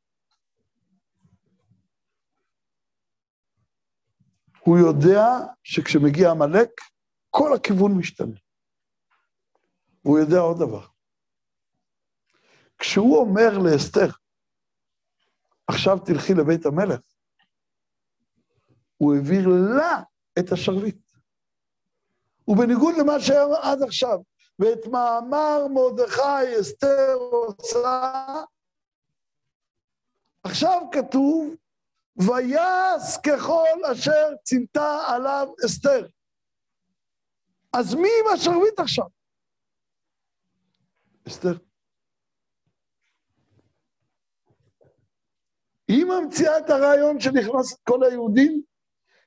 הוא 4.60 4.78
יודע 4.78 5.22
שכשמגיע 5.62 6.30
עמלק, 6.30 6.70
כל 7.30 7.56
הכיוון 7.56 7.92
משתנה. 7.98 8.43
והוא 10.04 10.18
יודע 10.18 10.38
עוד 10.38 10.58
דבר. 10.58 10.86
כשהוא 12.78 13.18
אומר 13.18 13.58
לאסתר, 13.58 14.08
עכשיו 15.66 15.98
תלכי 15.98 16.34
לבית 16.34 16.66
המלך, 16.66 17.00
הוא 18.96 19.14
העביר 19.14 19.48
לה 19.48 20.02
את 20.38 20.52
השרביט. 20.52 21.04
ובניגוד 22.48 22.94
למה 22.98 23.20
שהיה 23.20 23.44
עד 23.62 23.82
עכשיו, 23.82 24.18
ואת 24.58 24.86
מאמר 24.86 25.66
מרדכי 25.68 26.60
אסתר 26.60 27.12
עושה, 27.12 28.12
עכשיו 30.44 30.82
כתוב, 30.92 31.54
ויעש 32.16 33.18
ככל 33.26 33.84
אשר 33.92 34.34
צימתה 34.44 35.02
עליו 35.06 35.48
אסתר. 35.66 36.06
אז 37.72 37.94
מי 37.94 38.08
עם 38.20 38.34
השרביט 38.34 38.80
עכשיו? 38.80 39.06
אסתר. 41.28 41.58
היא 45.88 46.04
ממציאה 46.04 46.58
את 46.58 46.70
הרעיון 46.70 47.20
שנכנס 47.20 47.72
את 47.74 47.78
כל 47.88 48.04
היהודים, 48.04 48.62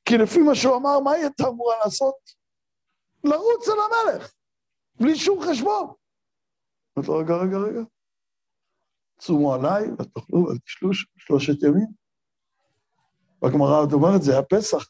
כי 0.06 0.18
לפי 0.18 0.40
מה 0.40 0.56
שהוא 0.56 0.76
אמר, 0.76 1.00
מה 1.00 1.12
היא 1.12 1.24
הייתה 1.24 1.48
אמורה 1.48 1.76
לעשות? 1.86 2.16
לרוץ 3.24 3.68
אל 3.68 3.74
המלך, 3.80 4.34
בלי 5.00 5.16
שום 5.16 5.40
חשבון. 5.42 5.94
אמרתי 6.98 7.12
לו, 7.12 7.18
רגע, 7.18 7.36
רגע, 7.36 7.58
רגע, 7.58 7.82
צומו 9.20 9.54
עליי 9.54 9.92
ותאכלו 9.92 10.48
ותשלו 10.56 10.90
שלושת 11.18 11.64
ימים. 11.64 11.88
והגמרא 13.42 13.82
עוד 13.82 13.94
אומרת, 13.94 14.22
זה 14.22 14.32
היה 14.32 14.44
פסח, 14.44 14.90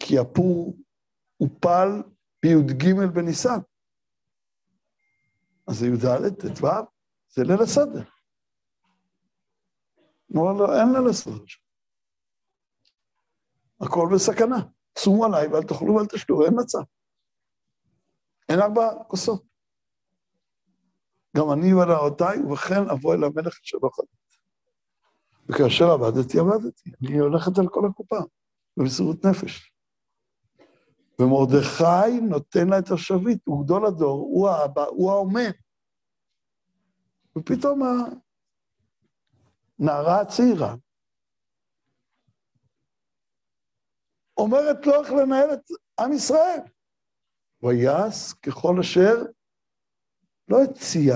כי 0.00 0.18
הפור 0.18 0.76
הופל 1.36 1.88
בי"ג 2.42 2.94
בניסן. 3.14 3.58
אז 5.68 5.78
זה 5.78 5.86
י"ד, 5.86 6.54
ט"ו, 6.54 6.66
זה 7.28 7.42
ליל 7.44 7.62
הסדר. 7.62 8.02
אמר 10.32 10.52
לו, 10.52 10.74
אין 10.74 10.92
ליל 10.92 11.08
הסדר 11.10 11.46
שם. 11.46 11.60
הכל 13.80 14.08
בסכנה. 14.14 14.56
שומו 14.98 15.24
עליי 15.24 15.46
ואל 15.46 15.62
תאכלו 15.62 15.94
ואל 15.94 16.06
תשתו, 16.06 16.44
אין 16.44 16.54
מצב. 16.60 16.78
אין 18.48 18.60
ארבע 18.60 19.04
כוסות. 19.08 19.42
גם 21.36 21.52
אני 21.52 21.74
ונערותיי, 21.74 22.38
ובכן 22.38 22.90
אבוא 22.92 23.14
אל 23.14 23.24
המלך 23.24 23.60
אשר 23.64 23.78
לא 23.82 23.90
חדש. 23.92 24.40
וכאשר 25.48 25.84
עבדתי, 25.84 26.38
עבדתי. 26.38 26.90
אני 27.02 27.18
הולכת 27.18 27.58
על 27.58 27.68
כל 27.68 27.86
הקופה, 27.90 28.18
במסירות 28.76 29.24
נפש. 29.26 29.72
ומרדכי 31.20 32.20
נותן 32.22 32.68
לה 32.68 32.78
את 32.78 32.90
השביט, 32.90 33.46
הוא 33.46 33.64
גדול 33.64 33.86
הדור, 33.86 34.18
הוא 34.20 34.48
האבא, 34.48 34.84
הוא 34.84 35.10
האומן. 35.10 35.50
ופתאום 37.36 37.82
הנערה 39.78 40.20
הצעירה 40.20 40.74
אומרת 44.38 44.86
לו 44.86 44.94
איך 44.94 45.10
לנהל 45.10 45.52
את 45.52 45.70
עם 46.00 46.12
ישראל. 46.12 46.60
ויעש 47.62 48.32
ככל 48.32 48.80
אשר 48.80 49.14
לא 50.48 50.58
הציע, 50.62 51.14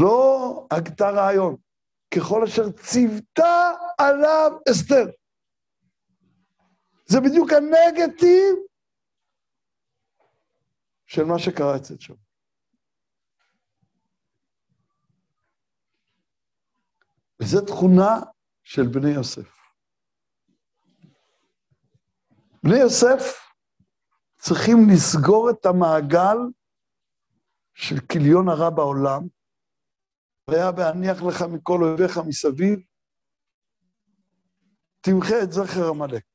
לא 0.00 0.66
הגתה 0.70 1.10
רעיון, 1.10 1.56
ככל 2.14 2.44
אשר 2.44 2.72
ציוותה 2.72 3.70
עליו 3.98 4.52
אסתר. 4.70 5.21
זה 7.12 7.20
בדיוק 7.20 7.50
הנגטיב 7.52 8.56
של 11.06 11.24
מה 11.24 11.38
שקרה 11.38 11.76
אצל 11.76 11.94
שם. 11.98 12.14
וזו 17.40 17.66
תכונה 17.66 18.20
של 18.62 18.82
בני 18.82 19.10
יוסף. 19.10 19.56
בני 22.64 22.78
יוסף 22.78 23.20
צריכים 24.38 24.76
לסגור 24.92 25.50
את 25.50 25.66
המעגל 25.66 26.38
של 27.74 28.00
כליון 28.00 28.48
הרע 28.48 28.70
בעולם, 28.70 29.22
והיה 30.48 30.72
בהניח 30.72 31.22
לך 31.22 31.42
מכל 31.42 31.78
אויביך 31.82 32.18
מסביב, 32.26 32.78
תמחה 35.00 35.42
את 35.42 35.52
זכר 35.52 35.88
עמלק. 35.88 36.31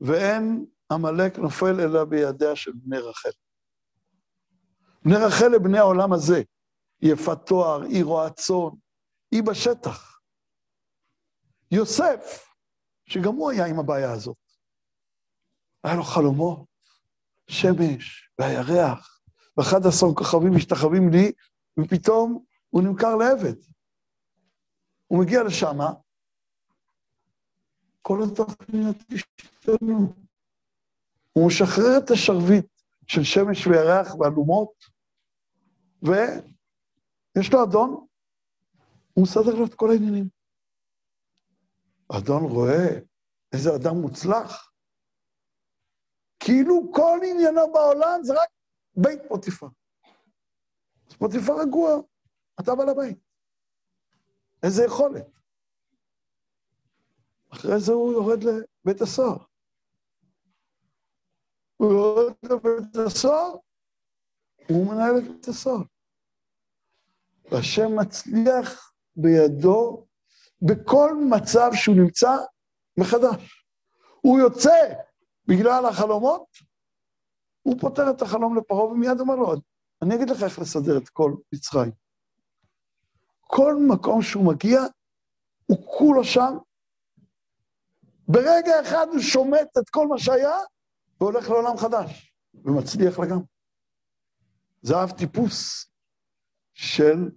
ואין 0.00 0.66
עמלק 0.92 1.38
נופל 1.38 1.80
אלא 1.80 2.04
בידיה 2.04 2.56
של 2.56 2.72
בני 2.74 2.98
רחל. 2.98 3.30
בני 5.04 5.16
רחל 5.16 5.54
הם 5.54 5.62
בני 5.62 5.78
העולם 5.78 6.12
הזה, 6.12 6.42
יפת 7.02 7.46
תואר, 7.46 7.82
היא 7.82 8.04
רואה 8.04 8.30
צאן, 8.30 8.78
היא 9.30 9.42
בשטח. 9.42 10.20
יוסף, 11.70 12.44
שגם 13.08 13.34
הוא 13.34 13.50
היה 13.50 13.66
עם 13.66 13.78
הבעיה 13.78 14.12
הזאת, 14.12 14.36
היה 15.84 15.94
לו 15.94 16.02
חלומות, 16.02 16.66
שמש 17.50 18.30
והירח, 18.38 19.20
ואחד 19.56 19.86
עשר 19.86 20.06
כוכבים 20.16 20.56
משתחווים 20.56 21.08
לי, 21.08 21.32
ופתאום 21.80 22.44
הוא 22.70 22.82
נמכר 22.82 23.16
לעבד. 23.16 23.54
הוא 25.06 25.20
מגיע 25.20 25.42
לשם, 25.42 25.78
כל 28.08 28.18
התוכניות 28.32 28.96
השתנו. 29.12 30.14
הוא 31.32 31.48
משחרר 31.48 31.98
את 32.04 32.10
השרביט 32.10 32.66
של 33.06 33.24
שמש 33.24 33.66
וירח 33.66 34.14
ואלומות, 34.14 34.72
ויש 36.02 37.52
לו 37.52 37.64
אדון, 37.64 38.06
הוא 39.14 39.24
מסדר 39.24 39.54
לו 39.54 39.66
את 39.66 39.74
כל 39.74 39.90
העניינים. 39.90 40.28
האדון 42.10 42.42
רואה 42.42 42.98
איזה 43.52 43.70
אדם 43.76 43.96
מוצלח, 43.96 44.72
כאילו 46.40 46.92
כל 46.94 47.20
עניינו 47.30 47.72
בעולם 47.72 48.20
זה 48.22 48.32
רק 48.32 48.48
בית 48.96 49.20
פוטיפר. 49.28 49.68
אז 51.08 51.16
פוטיפר 51.16 51.60
רגוע, 51.60 51.90
אתה 52.60 52.74
בעל 52.74 52.88
הבית. 52.88 53.18
איזה 54.62 54.84
יכולת. 54.84 55.37
אחרי 57.52 57.80
זה 57.80 57.92
הוא 57.92 58.12
יורד 58.12 58.44
לבית 58.44 59.00
הסוהר. 59.00 59.38
הוא 61.76 61.92
יורד 61.92 62.34
לבית 62.42 62.96
הסוהר, 63.06 63.56
הוא 64.68 64.86
מנהל 64.86 65.18
את 65.18 65.24
בית 65.28 65.48
הסוהר. 65.48 65.82
והשם 67.50 67.98
מצליח 68.00 68.92
בידו 69.16 70.06
בכל 70.62 71.10
מצב 71.30 71.70
שהוא 71.74 71.96
נמצא 71.96 72.30
מחדש. 72.96 73.64
הוא 74.20 74.38
יוצא 74.38 74.94
בגלל 75.46 75.86
החלומות, 75.86 76.46
הוא 77.62 77.80
פותר 77.80 78.10
את 78.10 78.22
החלום 78.22 78.56
לפרעה 78.56 78.84
ומיד 78.84 79.20
אומר 79.20 79.34
לו, 79.34 79.54
אני 80.02 80.14
אגיד 80.14 80.30
לך 80.30 80.42
איך 80.42 80.58
לסדר 80.58 80.98
את 80.98 81.08
כל 81.08 81.32
מצרים. 81.52 81.90
כל 83.40 83.74
מקום 83.88 84.22
שהוא 84.22 84.46
מגיע, 84.52 84.80
הוא 85.66 85.98
כולו 85.98 86.24
שם. 86.24 86.56
ברגע 88.28 88.80
אחד 88.80 89.06
הוא 89.12 89.20
שומט 89.20 89.78
את 89.78 89.90
כל 89.90 90.06
מה 90.06 90.18
שהיה, 90.18 90.56
והולך 91.20 91.48
לעולם 91.48 91.76
חדש, 91.76 92.32
ומצליח 92.54 93.18
לגמרי. 93.18 93.44
זה 94.82 95.02
אב 95.02 95.10
טיפוס 95.10 95.90
של 96.74 97.30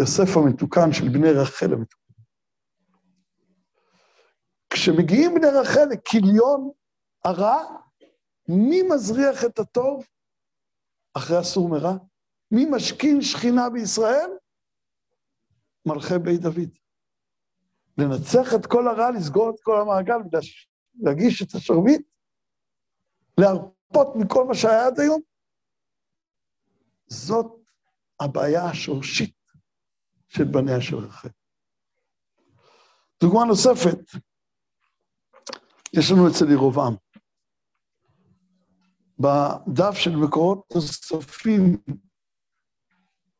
יוסף 0.00 0.36
המתוקן, 0.36 0.92
של 0.92 1.08
בני 1.08 1.30
רחל 1.30 1.72
המתוקן. 1.72 2.12
כשמגיעים 4.70 5.34
בני 5.34 5.46
רחל 5.46 5.84
לכיליון 5.90 6.70
הרע, 7.24 7.62
מי 8.48 8.82
מזריח 8.82 9.44
את 9.44 9.58
הטוב 9.58 10.04
אחרי 11.14 11.36
הסור 11.36 11.68
מרע? 11.68 11.92
מי 12.50 12.64
משכין 12.70 13.22
שכינה 13.22 13.70
בישראל? 13.70 14.30
מלכי 15.94 16.18
בית 16.18 16.40
דוד. 16.40 16.70
לנצח 17.98 18.54
את 18.54 18.66
כל 18.66 18.88
הרע, 18.88 19.10
לסגור 19.10 19.50
את 19.50 19.60
כל 19.62 19.80
המעגל, 19.80 20.38
להגיש 20.94 21.42
את 21.42 21.54
השרביט, 21.54 22.02
להרפות 23.38 24.16
מכל 24.16 24.44
מה 24.44 24.54
שהיה 24.54 24.86
עד 24.86 25.00
היום. 25.00 25.20
זאת 27.06 27.46
הבעיה 28.20 28.64
השורשית 28.64 29.36
של 30.28 30.44
בניה 30.44 30.80
של 30.80 30.96
רחל. 30.96 31.28
דוגמה 33.22 33.44
נוספת, 33.44 33.98
יש 35.92 36.10
לנו 36.10 36.28
אצל 36.28 36.50
ירובעם. 36.52 36.94
בדף 39.18 39.94
של 39.94 40.16
מקורות 40.16 40.66
נוספים 40.74 41.76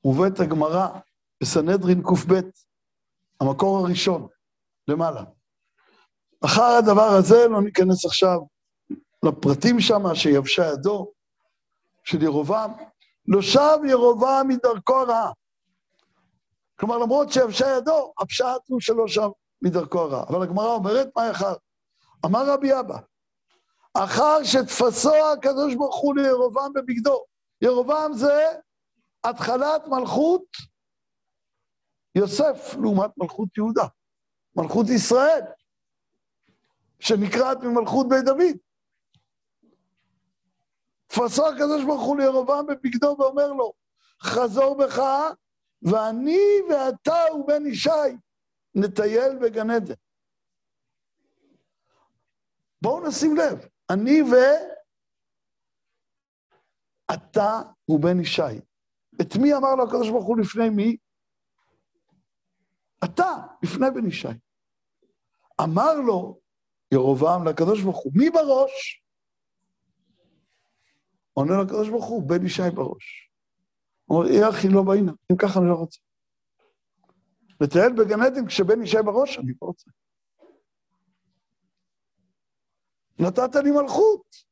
מובאת 0.05 0.41
הגמרא 0.41 0.89
בסנהדרין 1.43 2.03
קב, 2.03 2.33
המקור 3.41 3.79
הראשון, 3.79 4.27
למעלה. 4.89 5.25
אחר 6.45 6.63
הדבר 6.63 7.09
הזה, 7.19 7.49
לא 7.49 7.63
ניכנס 7.63 8.05
עכשיו 8.05 8.39
לפרטים 9.25 9.81
שם, 9.81 10.15
שיבשה 10.15 10.67
ידו 10.67 11.13
של 12.05 12.23
ירובעם, 12.23 12.71
לא 13.27 13.43
שב 13.43 13.79
ירובעם 13.89 14.49
מדרכו 14.49 14.97
הרעה. 14.97 15.33
כלומר, 16.81 16.99
למרות 16.99 17.33
שיבשה 17.33 17.67
ידו, 17.77 18.13
הפשט 18.19 18.61
הוא 18.67 18.81
שלא 18.81 19.09
שב 19.09 19.29
מדרכו 19.63 20.01
הרעה. 20.01 20.25
אבל 20.29 20.43
הגמרא 20.43 20.75
אומרת, 20.75 21.09
מה 21.17 21.27
יחר? 21.27 21.55
אמר 22.27 22.51
רבי 22.51 22.81
אבא, 22.81 22.99
אחר 23.95 24.45
שתפסו 24.45 25.33
הקדוש 25.33 25.75
ברוך 25.75 26.01
הוא 26.01 26.17
לירובעם 26.17 26.73
בבגדו. 26.73 27.25
ירובעם 27.63 28.13
זה 28.13 28.47
התחלת 29.25 29.87
מלכות 29.87 30.43
יוסף 32.15 32.75
לעומת 32.83 33.11
מלכות 33.19 33.57
יהודה, 33.57 33.87
מלכות 34.57 34.87
ישראל, 34.89 35.41
שנקראת 37.01 37.59
ממלכות 37.63 38.09
בית 38.09 38.25
דוד. 38.25 38.57
תפסו 41.07 41.49
הקדוש 41.49 41.85
ברוך 41.85 42.03
הוא 42.03 42.19
לירובעם 42.19 42.67
בבגדו 42.67 43.17
ואומר 43.19 43.53
לו, 43.53 43.73
חזור 44.23 44.77
בך, 44.79 45.03
ואני 45.83 46.41
ואתה 46.71 47.35
ובן 47.35 47.67
ישי 47.67 47.91
נטייל 48.75 49.39
בגן 49.43 49.71
עדן. 49.71 49.95
בואו 52.83 53.09
נשים 53.09 53.37
לב, 53.37 53.67
אני 53.91 54.23
ואתה 57.11 57.63
הוא 57.85 58.01
בן 58.01 58.21
ישי. 58.21 58.43
את 59.21 59.37
מי 59.37 59.55
אמר 59.55 59.75
לו 59.75 59.85
הקדוש 59.85 60.09
ברוך 60.09 60.27
הוא 60.27 60.39
לפני 60.39 60.71
מי? 60.71 60.97
אתה, 63.05 63.37
לפני 63.63 63.87
בן 63.95 64.07
ישי. 64.07 64.29
אמר 65.65 65.95
לו 66.07 66.41
ירובעם 66.93 67.49
לקדוש 67.49 67.83
ברוך 67.83 67.99
הוא, 67.99 68.13
מי 68.17 68.31
בראש? 68.31 69.05
עונה 71.33 71.63
לקדוש 71.63 71.89
ברוך 71.89 72.05
הוא, 72.05 72.29
בן 72.29 72.47
ישי 72.47 72.71
בראש. 72.75 73.31
הוא 74.05 74.19
אומר, 74.19 74.31
אי 74.31 74.49
אחי 74.49 74.69
לא 74.69 74.83
באינה, 74.83 75.13
אם 75.33 75.37
ככה 75.37 75.61
אני 75.61 75.69
לא 75.69 75.75
רוצה. 75.75 76.01
לטייל 77.61 77.93
בגן 77.93 78.21
עדן 78.21 78.47
כשבן 78.47 78.83
ישב 78.83 79.01
בראש, 79.01 79.39
אני 79.39 79.53
לא 79.63 79.67
רוצה. 79.67 79.91
נתת 83.19 83.55
לי 83.65 83.71
מלכות. 83.71 84.51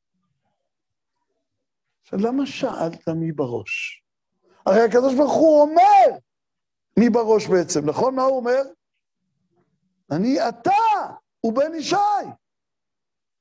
עכשיו, 2.03 2.19
למה 2.19 2.47
שאלת 2.47 3.09
מי 3.09 3.33
בראש? 3.33 4.05
הרי 4.67 4.81
הקדוש 4.81 5.15
ברוך 5.15 5.33
הוא 5.33 5.63
אומר 5.63 6.19
מי 6.99 7.11
בראש 7.11 7.47
בעצם, 7.47 7.91
נכון? 7.91 8.15
מה 8.15 8.23
הוא 8.23 8.37
אומר? 8.37 8.63
אני 10.11 10.49
אתה, 10.49 11.17
הוא 11.41 11.53
בן 11.53 11.75
ישי. 11.75 11.97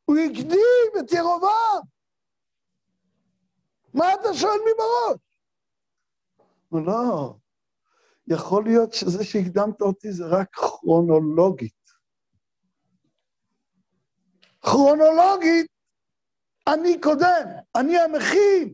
הוא 0.05 0.17
הקדים 0.17 0.99
את 0.99 1.11
ירובעם. 1.11 1.81
מה 3.93 4.13
אתה 4.13 4.33
שואל 4.33 4.59
מי 4.65 4.71
בראש? 4.77 5.19
הוא 6.69 6.81
לא, 6.85 7.35
יכול 8.27 8.63
להיות 8.63 8.93
שזה 8.93 9.23
שהקדמת 9.23 9.81
אותי 9.81 10.11
זה 10.11 10.23
רק 10.25 10.55
כרונולוגית. 10.55 11.73
כרונולוגית, 14.61 15.71
אני 16.67 17.01
קודם, 17.01 17.45
אני 17.75 17.99
המכין. 17.99 18.73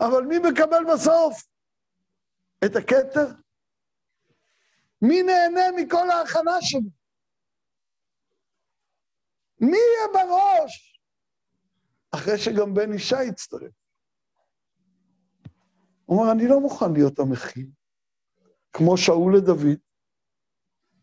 אבל 0.00 0.22
מי 0.22 0.38
מקבל 0.38 0.84
בסוף? 0.94 1.55
את 2.64 2.76
הכתר? 2.76 3.26
מי 5.02 5.22
נהנה 5.22 5.62
מכל 5.76 6.10
ההכנה 6.10 6.56
שלי? 6.60 6.90
מי 9.60 9.76
יהיה 9.76 10.08
בראש? 10.12 11.00
אחרי 12.10 12.38
שגם 12.38 12.74
בן 12.74 12.92
אישה 12.92 13.22
יצטרף. 13.22 13.72
הוא 16.04 16.20
אומר, 16.20 16.32
אני 16.32 16.48
לא 16.48 16.60
מוכן 16.60 16.92
להיות 16.92 17.18
המכין, 17.18 17.70
כמו 18.72 18.96
שאול 18.98 19.36
לדוד, 19.36 19.78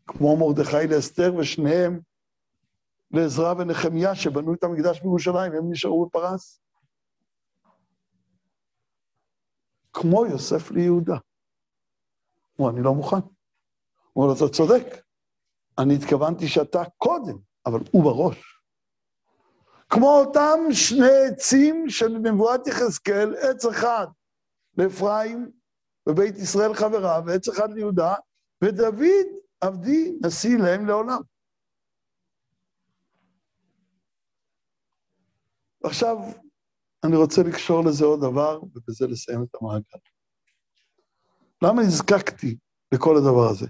כמו 0.07 0.37
מרדכי 0.37 0.87
לאסתר, 0.95 1.35
ושניהם 1.35 1.99
לעזרא 3.11 3.53
ונחמיה, 3.53 4.15
שבנו 4.15 4.53
את 4.53 4.63
המקדש 4.63 5.01
בירושלים, 5.01 5.51
הם 5.53 5.71
נשארו 5.71 6.05
בפרס. 6.05 6.59
כמו 9.93 10.25
יוסף 10.25 10.71
ליהודה. 10.71 11.17
הוא 12.63 12.71
אני 12.71 12.83
לא 12.83 12.93
מוכן. 12.93 13.17
הוא 14.13 14.23
אומר, 14.23 14.35
אתה 14.37 14.53
צודק, 14.53 15.03
אני 15.77 15.95
התכוונתי 15.95 16.47
שאתה 16.47 16.83
קודם, 16.97 17.37
אבל 17.65 17.79
הוא 17.91 18.03
בראש. 18.03 18.53
כמו 19.89 20.19
אותם 20.19 20.59
שני 20.71 21.27
עצים 21.31 21.89
של 21.89 22.07
נבואת 22.07 22.67
יחזקאל, 22.67 23.35
עץ 23.35 23.65
אחד 23.65 24.07
לאפרים 24.77 25.51
ובית 26.09 26.37
ישראל 26.37 26.73
חבריו, 26.73 27.23
ועץ 27.25 27.47
אחד 27.49 27.73
ליהודה, 27.73 28.13
ודוד 28.63 29.27
עבדי 29.61 30.17
נשיא 30.25 30.57
להם 30.57 30.85
לעולם. 30.85 31.21
עכשיו, 35.83 36.17
אני 37.03 37.15
רוצה 37.15 37.41
לקשור 37.43 37.83
לזה 37.85 38.05
עוד 38.05 38.19
דבר, 38.19 38.61
ובזה 38.63 39.07
לסיים 39.07 39.43
את 39.43 39.55
המעגל. 39.61 40.12
למה 41.63 41.81
נזקקתי 41.81 42.57
לכל 42.91 43.17
הדבר 43.17 43.49
הזה? 43.49 43.67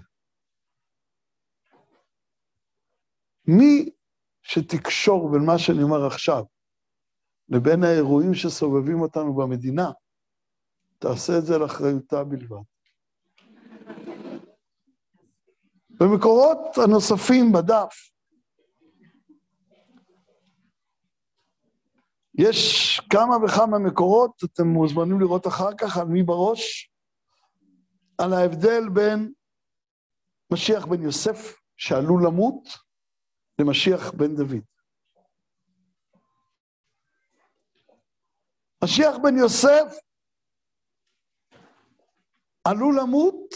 מי 3.48 3.90
שתקשור 4.42 5.32
בין 5.32 5.46
מה 5.46 5.58
שאני 5.58 5.82
אומר 5.82 6.06
עכשיו 6.06 6.44
לבין 7.48 7.84
האירועים 7.84 8.34
שסובבים 8.34 9.00
אותנו 9.00 9.34
במדינה, 9.34 9.90
תעשה 10.98 11.38
את 11.38 11.46
זה 11.46 11.58
לאחריותה 11.58 12.24
בלבד. 12.24 12.56
במקורות 15.90 16.58
הנוספים 16.84 17.52
בדף, 17.52 18.10
יש 22.38 23.00
כמה 23.10 23.36
וכמה 23.44 23.78
מקורות, 23.78 24.44
אתם 24.44 24.66
מוזמנים 24.66 25.20
לראות 25.20 25.46
אחר 25.46 25.74
כך 25.78 25.96
על 25.96 26.06
מי 26.06 26.22
בראש, 26.22 26.93
על 28.18 28.32
ההבדל 28.32 28.88
בין 28.94 29.32
משיח 30.52 30.86
בן 30.86 31.02
יוסף, 31.02 31.60
שעלול 31.76 32.22
למות, 32.26 32.68
למשיח 33.58 34.12
בן 34.12 34.36
דוד. 34.36 34.64
משיח 38.84 39.16
בן 39.22 39.36
יוסף 39.38 39.98
עלול 42.64 42.94
למות 43.00 43.54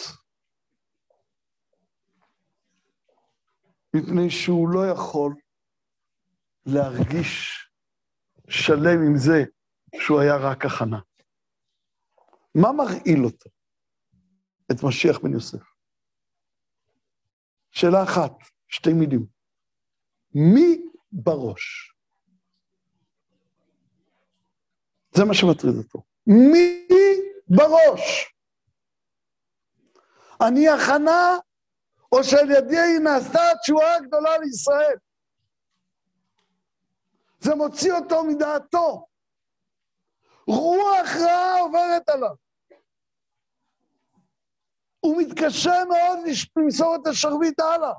מפני 3.95 4.31
שהוא 4.31 4.69
לא 4.69 4.81
יכול 4.93 5.35
להרגיש 6.67 7.59
שלם 8.49 9.03
עם 9.07 9.17
זה 9.17 9.45
שהוא 10.01 10.21
היה 10.21 10.37
רק 10.37 10.65
הכנה. 10.65 10.99
מה 12.55 12.73
מרעיל 12.73 13.25
אותו, 13.25 13.51
את 14.71 14.83
משיח 14.83 15.19
בן 15.19 15.33
יוסף? 15.33 15.63
שאלה 17.71 18.03
אחת, 18.03 18.33
שתי 18.69 18.93
מילים. 18.93 19.27
מי 20.35 20.83
בראש? 21.13 21.95
זה 25.15 25.25
מה 25.25 25.35
שמטריד 25.35 25.75
אותו. 25.77 26.03
מי 26.27 26.89
בראש? 27.49 28.35
אני 30.49 30.69
הכנה, 30.69 31.37
או 32.13 32.25
שעל 32.25 32.51
ידי 32.51 32.99
נעשתה 33.05 33.41
התשואה 33.53 33.97
הגדולה 33.97 34.39
לישראל. 34.39 34.97
זה 37.41 37.55
מוציא 37.55 37.93
אותו 37.93 38.25
מדעתו. 38.25 39.07
רוח 40.47 41.09
רעה 41.21 41.61
עוברת 41.61 42.09
עליו. 42.09 42.35
הוא 45.01 45.23
מתקשה 45.23 45.73
מאוד 45.89 46.19
למסור 46.57 46.97
את 47.03 47.07
השרביט 47.07 47.61
הלאה, 47.61 47.93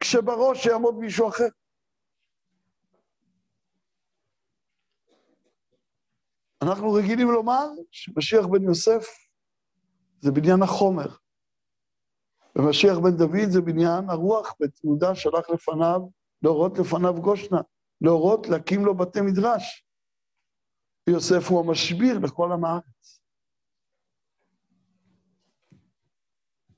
כשבראש 0.00 0.66
יעמוד 0.66 0.94
מישהו 0.94 1.28
אחר. 1.28 1.48
אנחנו 6.62 6.92
רגילים 6.92 7.30
לומר 7.30 7.66
שמשיח 7.90 8.46
בן 8.46 8.62
יוסף 8.62 9.06
זה 10.20 10.30
בניין 10.32 10.62
החומר, 10.62 11.16
ומשיח 12.56 12.98
בן 12.98 13.16
דוד 13.16 13.48
זה 13.50 13.60
בניין 13.60 14.10
הרוח, 14.10 14.54
בית 14.60 14.84
יהודה 14.84 15.14
שלח 15.14 15.50
לפניו, 15.50 16.00
להורות 16.42 16.78
לפניו 16.78 17.14
גושנה. 17.22 17.60
להורות 18.00 18.46
להקים 18.46 18.84
לו 18.84 18.96
בתי 18.96 19.20
מדרש. 19.20 19.84
ויוסף 21.08 21.48
הוא 21.50 21.60
המשביר 21.60 22.18
לכל 22.18 22.52
עם 22.52 22.64
הארץ. 22.64 23.20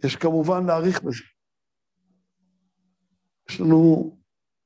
יש 0.04 0.16
כמובן 0.16 0.66
להעריך 0.66 1.02
בזה. 1.02 1.24
יש 3.50 3.60
לנו 3.60 4.16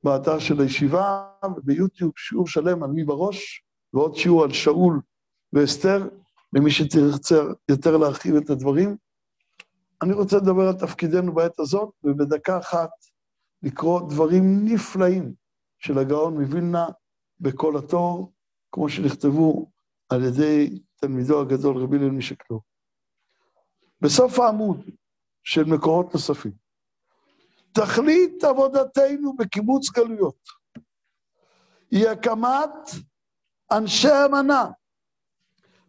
באתר 0.03 0.39
של 0.39 0.61
הישיבה 0.61 1.29
וביוטיוב 1.57 2.11
שיעור 2.17 2.47
שלם 2.47 2.83
על 2.83 2.89
מי 2.89 3.03
בראש, 3.03 3.63
ועוד 3.93 4.15
שיעור 4.15 4.43
על 4.43 4.53
שאול 4.53 5.01
ואסתר, 5.53 6.09
למי 6.53 6.71
שתרצה 6.71 7.35
יותר 7.69 7.97
להרחיב 7.97 8.35
את 8.35 8.49
הדברים. 8.49 8.97
אני 10.01 10.13
רוצה 10.13 10.37
לדבר 10.37 10.67
על 10.67 10.73
תפקידנו 10.73 11.33
בעת 11.33 11.59
הזאת, 11.59 11.93
ובדקה 12.03 12.59
אחת 12.59 12.89
לקרוא 13.63 14.09
דברים 14.09 14.65
נפלאים 14.65 15.33
של 15.79 15.97
הגאון 15.97 16.41
מווילנה 16.41 16.85
בכל 17.39 17.77
התור, 17.77 18.33
כמו 18.71 18.89
שנכתבו 18.89 19.71
על 20.09 20.23
ידי 20.23 20.79
תלמידו 20.95 21.41
הגדול 21.41 21.77
רבי 21.77 21.97
ליל 21.97 22.11
משקלו. 22.11 22.61
בסוף 24.01 24.39
העמוד 24.39 24.89
של 25.45 25.63
מקורות 25.63 26.13
נוספים, 26.13 26.51
תכלית 27.71 28.43
עבודתנו 28.43 29.35
בקיבוץ 29.35 29.89
גלויות 29.89 30.47
היא 31.91 32.07
הקמת 32.07 32.89
אנשי 33.71 34.07
אמנה 34.25 34.65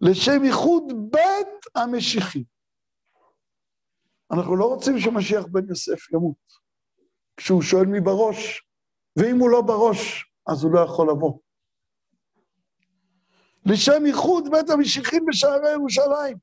לשם 0.00 0.44
ייחוד 0.44 0.82
בית 1.10 1.66
המשיחי. 1.74 2.44
אנחנו 4.32 4.56
לא 4.56 4.64
רוצים 4.64 4.98
שמשיח 4.98 5.46
בן 5.46 5.68
יוסף 5.68 6.12
ימות. 6.12 6.36
כשהוא 7.36 7.62
שואל 7.62 7.86
מי 7.86 8.00
בראש, 8.00 8.66
ואם 9.16 9.38
הוא 9.38 9.50
לא 9.50 9.60
בראש, 9.60 10.30
אז 10.46 10.64
הוא 10.64 10.72
לא 10.72 10.80
יכול 10.80 11.10
לבוא. 11.10 11.38
לשם 13.66 14.06
ייחוד 14.06 14.44
בית 14.50 14.70
המשיחים 14.70 15.24
בשערי 15.26 15.72
ירושלים, 15.72 16.38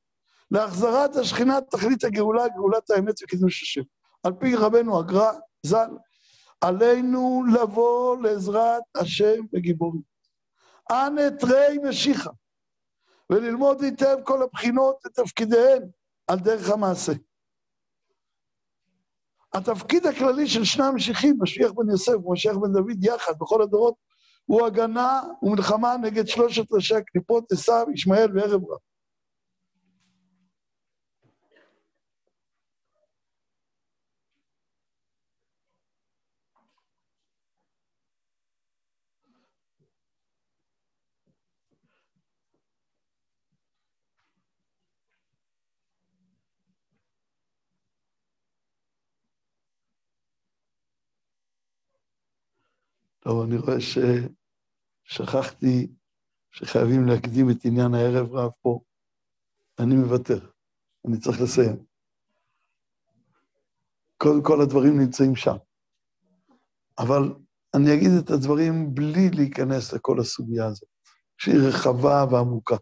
להחזרת 0.54 1.16
השכינה 1.16 1.62
תכלית 1.62 2.04
הגאולה, 2.04 2.48
גאולת 2.48 2.90
האמת 2.90 3.24
וקידוש 3.24 3.64
השם. 3.64 3.82
על 4.24 4.34
פי 4.40 4.56
רבנו 4.56 5.00
הגר"א 5.00 5.32
ז"ל, 5.66 5.98
עלינו 6.62 7.44
לבוא 7.54 8.18
לעזרת 8.18 8.84
השם 8.96 9.46
וגיבורים. 9.54 10.02
אנא 10.92 11.30
תרי 11.40 11.78
משיחה, 11.84 12.30
וללמוד 13.30 13.82
היטב 13.82 14.18
כל 14.24 14.44
הבחינות 14.44 14.96
ותפקידיהן 15.06 15.82
על 16.28 16.40
דרך 16.40 16.70
המעשה. 16.70 17.14
התפקיד 19.54 20.06
הכללי 20.06 20.48
של 20.48 20.64
שני 20.64 20.86
המשיחים, 20.86 21.38
משיח 21.42 21.72
בן 21.72 21.90
יוסף 21.90 22.14
ומשיח 22.26 22.56
בן 22.58 22.74
דוד 22.74 23.04
יחד 23.04 23.34
בכל 23.40 23.62
הדורות, 23.62 23.96
הוא 24.46 24.66
הגנה 24.66 25.22
ומלחמה 25.42 25.96
נגד 26.02 26.28
שלושת 26.28 26.72
ראשי 26.72 26.96
הקליפות, 26.96 27.52
עשיו, 27.52 27.86
ישמעאל 27.94 28.38
וערב 28.38 28.72
רב. 28.72 28.93
טוב, 53.24 53.42
אני 53.44 53.58
רואה 53.58 53.76
ששכחתי 55.10 55.88
שחייבים 56.52 57.08
להקדים 57.08 57.50
את 57.50 57.66
עניין 57.66 57.94
הערב 57.94 58.36
רב 58.36 58.52
פה. 58.62 58.80
אני 59.80 59.96
מוותר, 59.96 60.50
אני 61.08 61.20
צריך 61.20 61.42
לסיים. 61.42 61.86
קודם 64.18 64.44
כל 64.44 64.62
הדברים 64.62 65.00
נמצאים 65.00 65.36
שם. 65.36 65.56
אבל 67.00 67.34
אני 67.76 67.94
אגיד 67.94 68.12
את 68.24 68.30
הדברים 68.30 68.96
בלי 68.96 69.30
להיכנס 69.30 69.94
לכל 69.94 70.20
הסוגיה 70.20 70.66
הזאת, 70.66 70.90
שהיא 71.38 71.56
רחבה 71.70 72.26
ועמוקה. 72.32 72.76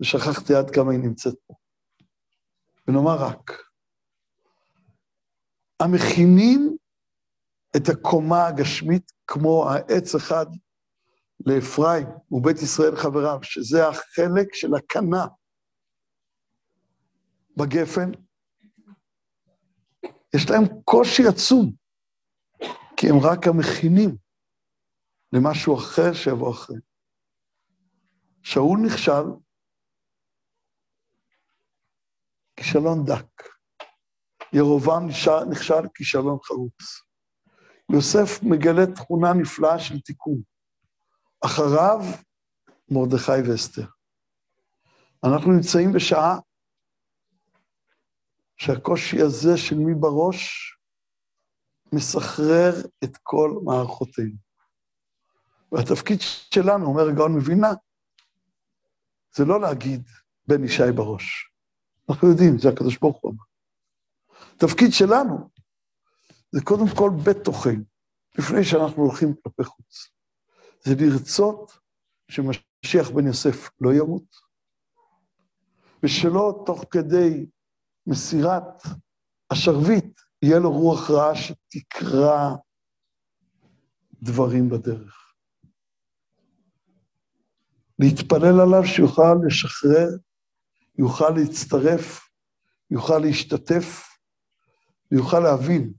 ושכחתי 0.00 0.54
עד 0.54 0.70
כמה 0.70 0.92
היא 0.92 1.00
נמצאת 1.00 1.34
פה. 1.46 1.54
ונאמר 2.88 3.16
רק, 3.20 3.50
המכינים 5.80 6.76
את 7.76 7.88
הקומה 7.88 8.46
הגשמית 8.46 9.12
כמו 9.26 9.70
העץ 9.70 10.14
אחד 10.14 10.46
לאפרים 11.46 12.06
ובית 12.30 12.56
ישראל 12.62 12.96
חבריו, 12.96 13.38
שזה 13.42 13.88
החלק 13.88 14.54
של 14.54 14.74
הקנה 14.74 15.26
בגפן, 17.56 18.10
יש 20.36 20.50
להם 20.50 20.64
קושי 20.84 21.22
עצום, 21.28 21.72
כי 22.96 23.08
הם 23.08 23.16
רק 23.22 23.46
המכינים 23.46 24.16
למשהו 25.32 25.78
אחר 25.78 26.12
שיבוא 26.12 26.50
אחרי. 26.50 26.76
שאול 28.42 28.78
נכשל 28.86 29.24
כישלון 32.56 33.04
דק. 33.04 33.42
ירובעם 34.52 35.08
נכשל 35.50 35.88
כישלון 35.94 36.38
חרוץ. 36.44 37.09
יוסף 37.92 38.42
מגלה 38.42 38.86
תכונה 38.94 39.32
נפלאה 39.32 39.78
של 39.78 40.00
תיקון. 40.00 40.40
אחריו, 41.44 42.00
מרדכי 42.90 43.50
ואסתר. 43.50 43.86
אנחנו 45.24 45.52
נמצאים 45.52 45.92
בשעה 45.92 46.38
שהקושי 48.56 49.22
הזה 49.22 49.56
של 49.56 49.76
מי 49.76 49.94
בראש 49.94 50.70
מסחרר 51.92 52.72
את 53.04 53.16
כל 53.22 53.60
מערכותינו. 53.64 54.36
והתפקיד 55.72 56.18
שלנו, 56.54 56.86
אומר 56.86 57.08
הגאון 57.08 57.36
מבינה, 57.36 57.68
זה 59.34 59.44
לא 59.44 59.60
להגיד 59.60 60.08
בן 60.46 60.64
ישי 60.64 60.92
בראש. 60.94 61.50
אנחנו 62.08 62.28
יודעים, 62.28 62.58
זה 62.58 62.68
הקדוש 62.68 62.98
ברוך 62.98 63.20
הוא 63.20 63.32
אמר. 63.32 63.44
התפקיד 64.54 64.92
שלנו 64.92 65.50
זה 66.52 66.60
קודם 66.64 66.86
כל 66.96 67.10
בתוכנו, 67.24 67.84
לפני 68.38 68.64
שאנחנו 68.64 69.02
הולכים 69.02 69.34
כלפי 69.42 69.64
חוץ. 69.64 70.08
זה 70.84 70.94
לרצות 70.94 71.78
שמשיח 72.30 73.10
בן 73.14 73.26
יוסף 73.26 73.70
לא 73.80 73.92
ימות, 73.94 74.36
ושלא 76.02 76.62
תוך 76.66 76.84
כדי 76.90 77.46
מסירת 78.06 78.82
השרביט 79.50 80.20
יהיה 80.42 80.58
לו 80.58 80.72
רוח 80.72 81.10
רעה 81.10 81.32
שתקרע 81.36 82.56
דברים 84.22 84.68
בדרך. 84.68 85.34
להתפלל 87.98 88.60
עליו 88.60 88.84
שיוכל 88.84 89.34
לשחרר, 89.46 90.08
יוכל 90.98 91.30
להצטרף, 91.30 92.30
יוכל 92.90 93.18
להשתתף, 93.18 94.08
ויוכל 95.12 95.40
להבין 95.40 95.92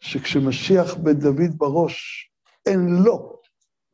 שכשמשיח 0.00 0.94
בן 0.94 1.20
דוד 1.20 1.58
בראש, 1.58 2.30
אין 2.66 2.88
לו 3.04 3.40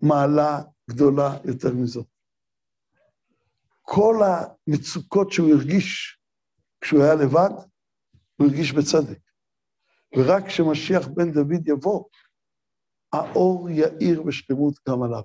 מעלה 0.00 0.62
גדולה 0.90 1.38
יותר 1.44 1.74
מזאת. 1.74 2.06
כל 3.82 4.20
המצוקות 4.24 5.32
שהוא 5.32 5.50
הרגיש 5.54 6.18
כשהוא 6.80 7.02
היה 7.02 7.14
לבד, 7.14 7.50
הוא 8.36 8.46
הרגיש 8.46 8.72
בצדק. 8.72 9.18
ורק 10.16 10.46
כשמשיח 10.46 11.08
בן 11.08 11.32
דוד 11.32 11.68
יבוא, 11.68 12.04
האור 13.12 13.70
יאיר 13.70 14.22
בשלמות 14.22 14.74
גם 14.88 15.02
עליו. 15.02 15.22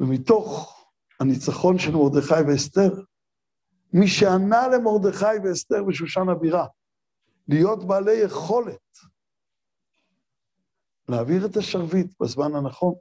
ומתוך 0.00 0.74
הניצחון 1.20 1.78
של 1.78 1.90
מרדכי 1.90 2.42
ואסתר, 2.48 3.02
מי 3.92 4.08
שענה 4.08 4.68
למרדכי 4.68 5.38
ואסתר 5.44 5.84
בשושן 5.84 6.28
הבירה, 6.28 6.66
להיות 7.48 7.84
בעלי 7.84 8.12
יכולת 8.24 8.98
להעביר 11.08 11.46
את 11.46 11.56
השרביט 11.56 12.22
בזמן 12.22 12.54
הנכון, 12.54 12.94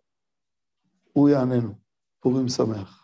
הוא 1.14 1.30
יעננו. 1.30 1.88
פורים 2.20 2.48
שמח. 2.48 2.97